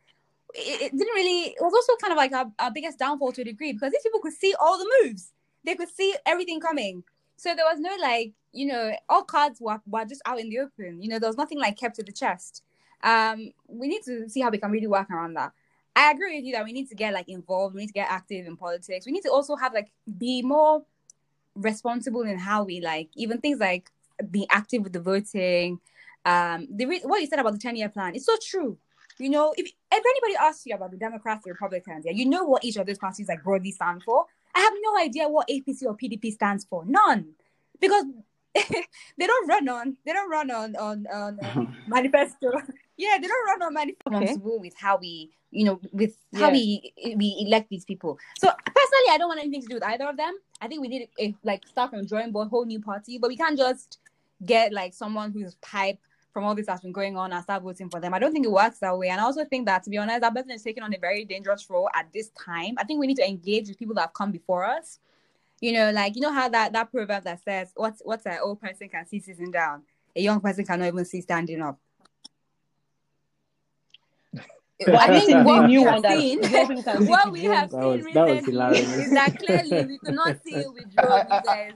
[0.54, 3.42] it, it didn't really it was also kind of like our, our biggest downfall to
[3.42, 5.32] a degree because these people could see all the moves
[5.64, 7.02] they could see everything coming
[7.36, 10.58] so there was no like you know all cards were, were just out in the
[10.58, 12.62] open you know there was nothing like kept to the chest
[13.02, 15.52] um we need to see how we can really work around that
[15.96, 18.08] i agree with you that we need to get like involved we need to get
[18.10, 20.84] active in politics we need to also have like be more
[21.54, 23.90] responsible in how we like even things like
[24.30, 25.80] being active with the voting
[26.24, 28.78] um the re- what you said about the 10 year plan it's so true
[29.18, 29.74] you know, if, if
[30.04, 32.98] anybody asks you about the Democrats or Republicans, yeah, you know what each of those
[32.98, 34.26] parties like broadly stand for.
[34.54, 36.84] I have no idea what APC or PDP stands for.
[36.86, 37.32] None,
[37.80, 38.04] because
[38.54, 42.50] they don't run on they don't run on on, on uh, manifesto.
[42.96, 44.10] Yeah, they don't run on manifesto.
[44.10, 46.52] Responsible with how we, you know, with how Yeah.
[46.52, 48.18] we we elect these people.
[48.38, 50.34] So personally, I don't want anything to do with either of them.
[50.60, 53.36] I think we need a like start from drawing board, whole new party, but we
[53.36, 53.98] can't just
[54.44, 55.98] get like someone who's pipe
[56.32, 58.12] from all this that's been going on and start voting for them.
[58.12, 59.08] I don't think it works that way.
[59.08, 61.24] And I also think that, to be honest, that person is taking on a very
[61.24, 62.74] dangerous role at this time.
[62.76, 64.98] I think we need to engage with people that have come before us.
[65.60, 68.60] You know, like you know how that that proverb that says, "What's what's an old
[68.60, 69.82] person can see sitting down,
[70.14, 71.78] a young person cannot even see standing up."
[74.84, 77.02] But I I think think what new we one have that seen, more people can
[77.02, 78.92] see what we have That seen was- that was hilarious.
[78.96, 81.72] is that clearly we could not see it with I- drones, I- guys.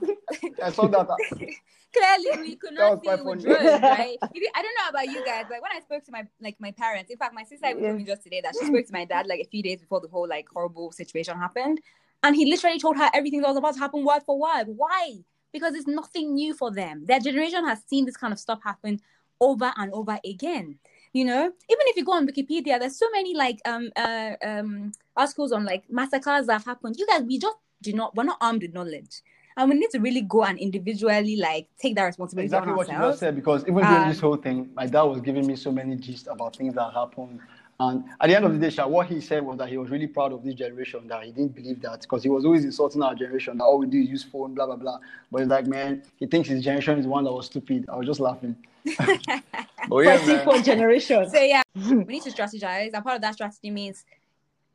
[0.63, 1.07] I saw that.
[1.93, 4.17] clearly we could not see quite it with drones, right?
[4.21, 6.55] If you, I don't know about you guys, like when I spoke to my like
[6.59, 8.93] my parents, in fact, my sister even told me just today that she spoke to
[8.93, 11.81] my dad like a few days before the whole like horrible situation happened,
[12.23, 14.65] and he literally told her everything that was about to happen word for word.
[14.67, 15.17] Why?
[15.51, 17.05] Because it's nothing new for them.
[17.07, 19.01] Their generation has seen this kind of stuff happen
[19.41, 20.77] over and over again.
[21.13, 24.91] You know, even if you go on Wikipedia, there's so many like um uh um
[25.15, 26.95] articles on like massacres that have happened.
[26.97, 29.21] You guys, we just do not we're not armed with knowledge.
[29.57, 32.97] And we need to really go and individually like take that responsibility Exactly what you
[32.97, 33.35] just said.
[33.35, 36.27] Because even during Um, this whole thing, my dad was giving me so many gist
[36.27, 37.39] about things that happened.
[37.77, 39.89] And at the end of the day, Sha, what he said was that he was
[39.89, 43.01] really proud of this generation, that he didn't believe that because he was always insulting
[43.01, 44.99] our generation that all we do is use phone, blah, blah, blah.
[45.31, 47.85] But he's like, man, he thinks his generation is one that was stupid.
[47.89, 48.55] I was just laughing.
[49.87, 50.45] but yeah, Fighting man.
[50.45, 51.29] for generation.
[51.29, 52.91] So yeah, we need to strategize.
[52.93, 54.05] And part of that strategy means,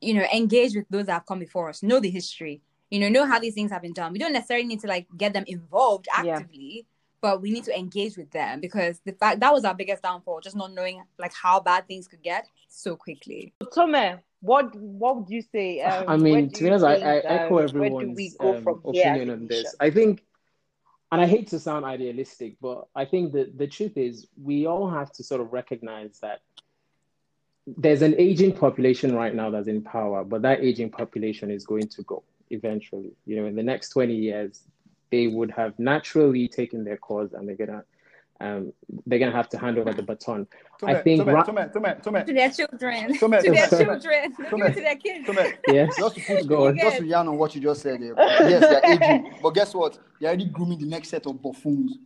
[0.01, 3.09] you know, engage with those that have come before us, know the history, you know,
[3.09, 4.13] know how these things have been done.
[4.13, 6.37] We don't necessarily need to like get them involved Yeah.
[6.37, 6.87] actively,
[7.21, 10.41] but we need to engage with them because the fact that was our biggest downfall,
[10.41, 13.55] just not knowing like how bad things could get so quickly.
[13.75, 15.81] Tome, what what would you say?
[15.81, 18.63] Um, I mean, to be honest, I, I echo Where do we everyone's go um,
[18.63, 19.75] from here opinion on this.
[19.81, 20.23] I think,
[21.13, 24.91] and I hate to sound idealistic, but I think that the truth is we all
[24.91, 26.41] have to sort of recognize that
[27.67, 31.89] there's an aging population right now that's in power, but that aging population is going
[31.89, 33.13] to go eventually.
[33.25, 34.63] You know, in the next 20 years,
[35.11, 37.85] they would have naturally taken their course and they're gonna
[38.41, 38.73] um,
[39.07, 40.47] they're gonna have to hand over the baton.
[40.79, 43.79] Tome, I think Tome, ra- Tome, Tome, Tome, To their children, Tome, to their Tome,
[43.87, 45.27] children, not Tome, even to their kids.
[45.27, 46.77] Tome, Yes, just to put go on.
[46.77, 48.01] just to yarn on what you just said.
[48.01, 49.99] Yes, they're aging, but guess what?
[50.21, 51.99] They're already grooming the next set of buffoons.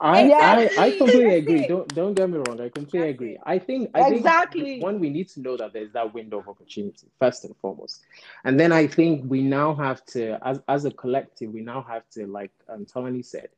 [0.00, 1.66] I, I, I completely That's agree.
[1.66, 2.60] Don't don't get me wrong.
[2.60, 3.38] I completely That's agree.
[3.44, 4.80] I think I think Exactly.
[4.80, 8.00] one we need to know that there's that window of opportunity first and foremost,
[8.44, 12.02] and then I think we now have to, as as a collective, we now have
[12.14, 13.48] to, like um, Tony said,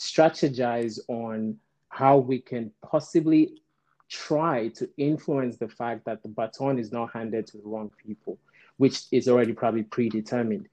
[0.00, 1.54] strategize on
[1.90, 3.60] how we can possibly
[4.08, 8.38] try to influence the fact that the baton is not handed to the wrong people,
[8.78, 10.66] which is already probably predetermined.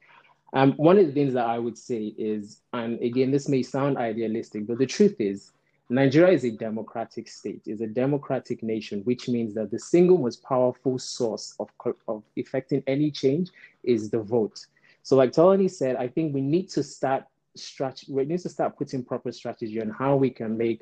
[0.53, 3.97] Um, one of the things that I would say is, and again, this may sound
[3.97, 5.51] idealistic, but the truth is,
[5.89, 10.41] Nigeria is a democratic state, is a democratic nation, which means that the single most
[10.41, 11.69] powerful source of,
[12.07, 13.49] of effecting any change
[13.83, 14.65] is the vote.
[15.03, 17.25] So, like Tolani said, I think we need to start
[17.57, 20.81] strat- we need to start putting proper strategy on how we can make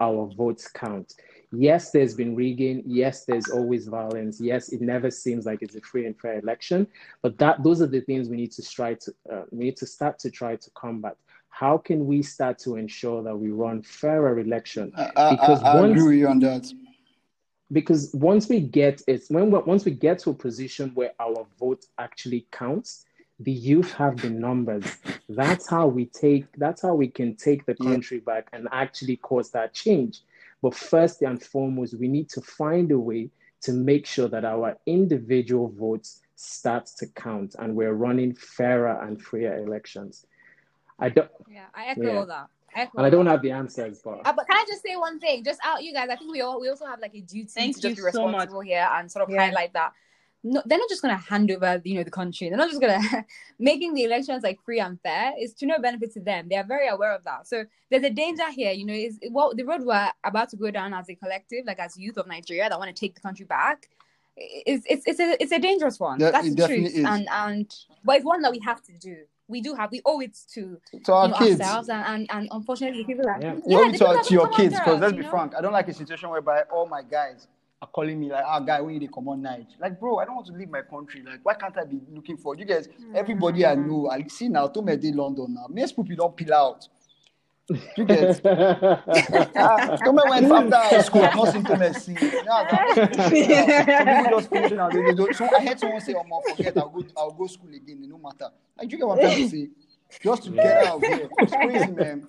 [0.00, 1.14] our votes count.
[1.52, 2.82] Yes, there's been rigging.
[2.84, 4.38] Yes, there's always violence.
[4.40, 6.86] Yes, it never seems like it's a free and fair election.
[7.22, 9.86] But that those are the things we need to try to uh, we need to
[9.86, 11.16] start to try to combat.
[11.48, 14.92] How can we start to ensure that we run fairer election?
[14.94, 16.70] I, I, Because I, I once- agree on that.
[17.72, 21.84] Because once we get it, when once we get to a position where our vote
[21.98, 23.05] actually counts,
[23.40, 24.84] the youth have the numbers.
[25.28, 26.46] That's how we take.
[26.56, 27.90] That's how we can take the Yeah.
[27.90, 30.22] country back and actually cause that change.
[30.62, 33.30] But first and foremost, we need to find a way
[33.62, 39.20] to make sure that our individual votes start to count and we're running fairer and
[39.20, 40.26] freer elections.
[40.98, 42.18] I don't, Yeah, I echo Yeah.
[42.18, 42.48] all that.
[42.74, 43.30] I echo and I don't that.
[43.32, 45.44] have the answers, but Uh, but can I just say one thing?
[45.44, 46.08] Just out, you guys.
[46.10, 48.10] I think we all we also have like a duty Thank to just you be
[48.12, 48.32] so much.
[48.32, 49.46] responsible here and sort of Yeah.
[49.46, 49.92] highlight that.
[50.44, 52.48] No, they're not just gonna hand over, you know, the country.
[52.48, 53.00] They're not just gonna
[53.58, 55.32] making the elections like free and fair.
[55.40, 56.48] Is to no benefit to them.
[56.48, 57.48] They are very aware of that.
[57.48, 58.70] So there's a danger here.
[58.72, 61.80] You know, is what the road we're about to go down as a collective, like
[61.80, 63.88] as youth of Nigeria that want to take the country back.
[64.36, 66.20] It's it's it's a it's a dangerous one.
[66.20, 66.96] Yeah, That's it the definitely truth.
[66.98, 67.04] is.
[67.06, 67.74] And and
[68.04, 69.16] but it's one that we have to do.
[69.48, 69.90] We do have.
[69.90, 71.60] We owe it to To our you know, kids.
[71.60, 73.54] ourselves and, and and unfortunately people that Yeah.
[73.66, 75.30] You owe it to, people our- that to your kids because let's be know?
[75.30, 77.48] frank, I don't like a situation whereby all my guys
[77.82, 79.66] are calling me like, ah, guy, we need to come on night.
[79.78, 81.22] Like, bro, I don't want to leave my country.
[81.22, 82.88] Like, why can't I be looking for you guys?
[83.14, 85.66] Everybody I know, I see now, to me, London now.
[85.68, 86.88] Most people don't peel out.
[87.96, 91.24] You get Ah, Tome went after high school.
[91.24, 92.22] I've not seen Tome since.
[92.22, 94.88] Yeah, Some people just finish now.
[94.88, 95.34] They, they don't.
[95.34, 96.76] So I heard someone say, "Oh, man, forget.
[96.76, 97.04] I'll go.
[97.16, 98.08] I'll go school again.
[98.08, 99.68] No matter." Like, you get what I'm trying to say?
[100.22, 101.28] Just to get out of here.
[101.40, 102.26] It's crazy, man.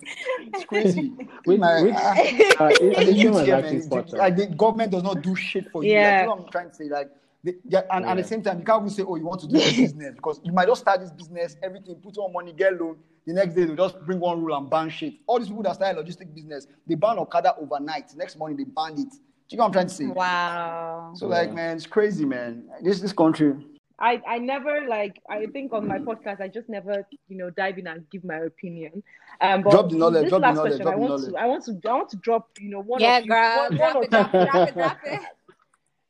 [0.54, 1.12] It's crazy.
[1.44, 4.12] Which- My- which- uh, it, and the it youth was here, actually man, spot the,
[4.14, 4.18] on.
[4.18, 5.90] like the government does not do shit for you.
[5.90, 6.20] Like, Yeah.
[6.22, 6.84] you know what I'm trying to say?
[6.88, 7.10] Like,
[7.44, 9.46] they, yeah, and at the same time, you can't even say, "Oh, you want to
[9.46, 12.78] do a business," because you might just start this business, everything, put on money, get
[12.80, 12.96] loan.
[13.26, 15.14] The next day, they just bring one rule and ban shit.
[15.26, 18.14] All these people that start a logistic business, they ban Okada overnight.
[18.16, 19.10] Next morning, they ban it.
[19.10, 19.16] Do
[19.50, 20.06] you know what I'm trying to say?
[20.06, 21.12] Wow.
[21.14, 22.64] So, like, man, it's crazy, man.
[22.82, 23.54] This this country.
[23.98, 27.78] I, I never like I think on my podcast I just never you know dive
[27.78, 29.02] in and give my opinion.
[29.40, 31.32] Um, but Drop the knowledge, This drop the last knowledge, question, drop I want knowledge.
[31.32, 33.68] to I want to I want to drop you know one yeah, of you, girl.
[33.68, 34.98] one, one Drop it, drop it, drop it, drop.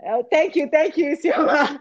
[0.06, 1.80] Oh, thank you, thank you, Sioma.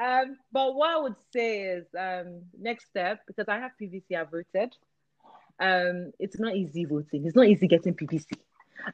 [0.00, 4.24] Um, but what I would say is um, next step because I have PVC, I
[4.24, 4.74] voted.
[5.60, 7.26] Um, it's not easy voting.
[7.26, 8.32] It's not easy getting PVC,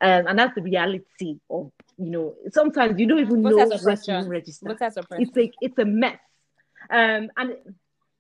[0.01, 2.34] um, and that's the reality of you know.
[2.51, 4.16] Sometimes you don't even know Voters where to oppression.
[4.18, 4.68] even register.
[4.68, 4.99] Voters.
[5.12, 6.18] It's a it's a mess.
[6.91, 7.57] Um, and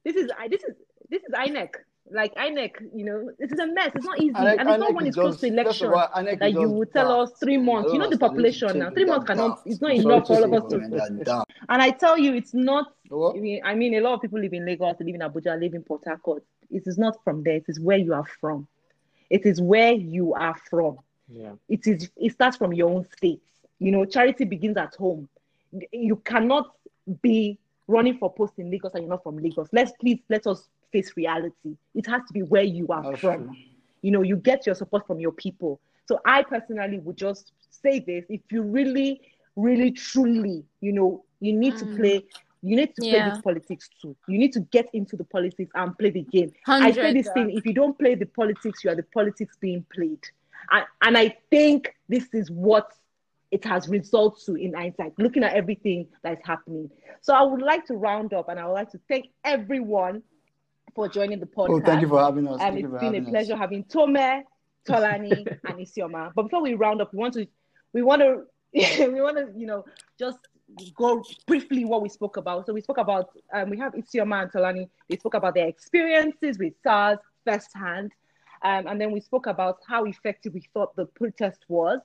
[0.04, 0.74] this is I this is
[1.10, 1.70] this is INEC.
[2.10, 3.90] Like INEC, you know, this is a mess.
[3.94, 6.60] It's not easy, INEC and it's not when it's close to election all, INEC you
[6.62, 7.90] just will tell us three months.
[7.90, 8.90] I You know the population now.
[8.90, 9.56] Three months cannot.
[9.56, 9.66] daft.
[9.66, 11.44] It's not Sorry enough for all of us to.
[11.68, 12.94] And I tell you, it's not.
[13.08, 13.36] What?
[13.36, 15.74] I mean, I mean, a lot of people live in Lagos, live in Abuja, live
[15.74, 16.42] in Port Harcourt.
[16.70, 17.56] It is not from there.
[17.56, 18.68] It is where you are from.
[19.30, 20.98] It is where you are from.
[21.28, 21.52] Yeah.
[21.68, 22.10] It is.
[22.16, 23.42] It starts from your own state.
[23.78, 25.28] You know, charity begins at home.
[25.92, 26.70] You cannot
[27.22, 29.68] be running for post in Lagos and you're not from Lagos.
[29.72, 31.76] Let's please let us face reality.
[31.94, 33.44] It has to be where you are That's from.
[33.46, 33.56] true.
[34.02, 35.80] You know, you get your support from your people.
[36.06, 39.20] So I personally would just say this: if you really,
[39.56, 41.96] really, truly, you know, you need to Mm.
[41.96, 42.24] play.
[42.62, 43.30] You need to play Yeah.
[43.30, 44.16] this politics too.
[44.26, 46.52] You need to get into the politics and play the game.
[46.80, 49.56] I say 100, this thing: if you don't play the politics, you are the politics
[49.60, 50.24] being played.
[50.70, 52.92] And, and I think this is what
[53.50, 56.90] it has resulted to in hindsight, looking at everything that is happening.
[57.20, 60.22] So I would like to round up, and I would like to thank everyone
[60.94, 61.70] for joining the podcast.
[61.70, 62.60] Oh, thank you for having us.
[62.60, 63.30] Um, Thank it's been a having us.
[63.30, 64.44] pleasure having Tome,
[64.86, 66.32] Tolani, and Isioma.
[66.34, 67.46] But before we round up, we want to
[67.92, 68.42] we want to
[68.72, 69.84] we want to you know
[70.18, 70.38] just
[70.94, 72.66] go briefly what we spoke about.
[72.66, 74.88] So we spoke about um, we have Isioma and Tolani.
[75.08, 78.12] They spoke about their experiences with SARS firsthand,
[78.62, 82.00] um, and then we spoke about how effective we thought the protest was,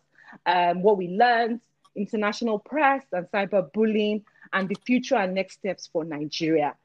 [0.46, 1.62] um, what we learned,
[1.96, 4.24] international press and cyberbullying,
[4.54, 6.76] and the future and next steps for Nigeria.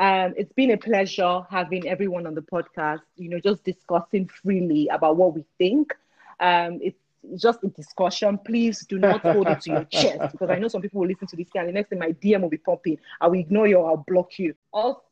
[0.00, 4.88] Um, it's been a pleasure having everyone on the podcast, you know, just discussing freely
[4.88, 5.92] about what we think.
[6.38, 7.00] Um, it's
[7.36, 8.38] just a discussion.
[8.38, 11.26] Please do not hold it to your chest because I know some people will listen
[11.28, 11.48] to this.
[11.54, 12.98] And the next thing my DM will be popping.
[13.20, 14.54] I will ignore you I'll block you.
[14.72, 15.02] Also,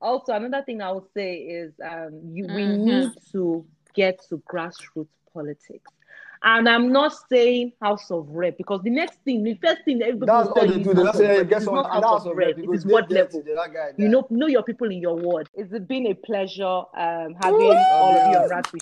[0.00, 2.78] also another thing I would say is um, you, we Mhm.
[2.84, 5.90] need to get to grassroots politics.
[6.42, 10.08] And I'm not saying House of Rep because the next thing, the first thing that
[10.08, 10.90] everybody That's will all they do.
[10.90, 11.48] is They House just of say, Rep.
[11.48, 12.46] get It's someone not House House of of Rep.
[12.48, 12.58] Rep.
[12.58, 13.42] It because is they what level.
[13.42, 15.48] that guy You know, know your people in your ward.
[15.54, 18.74] It's been a pleasure um, having all of you on Rat with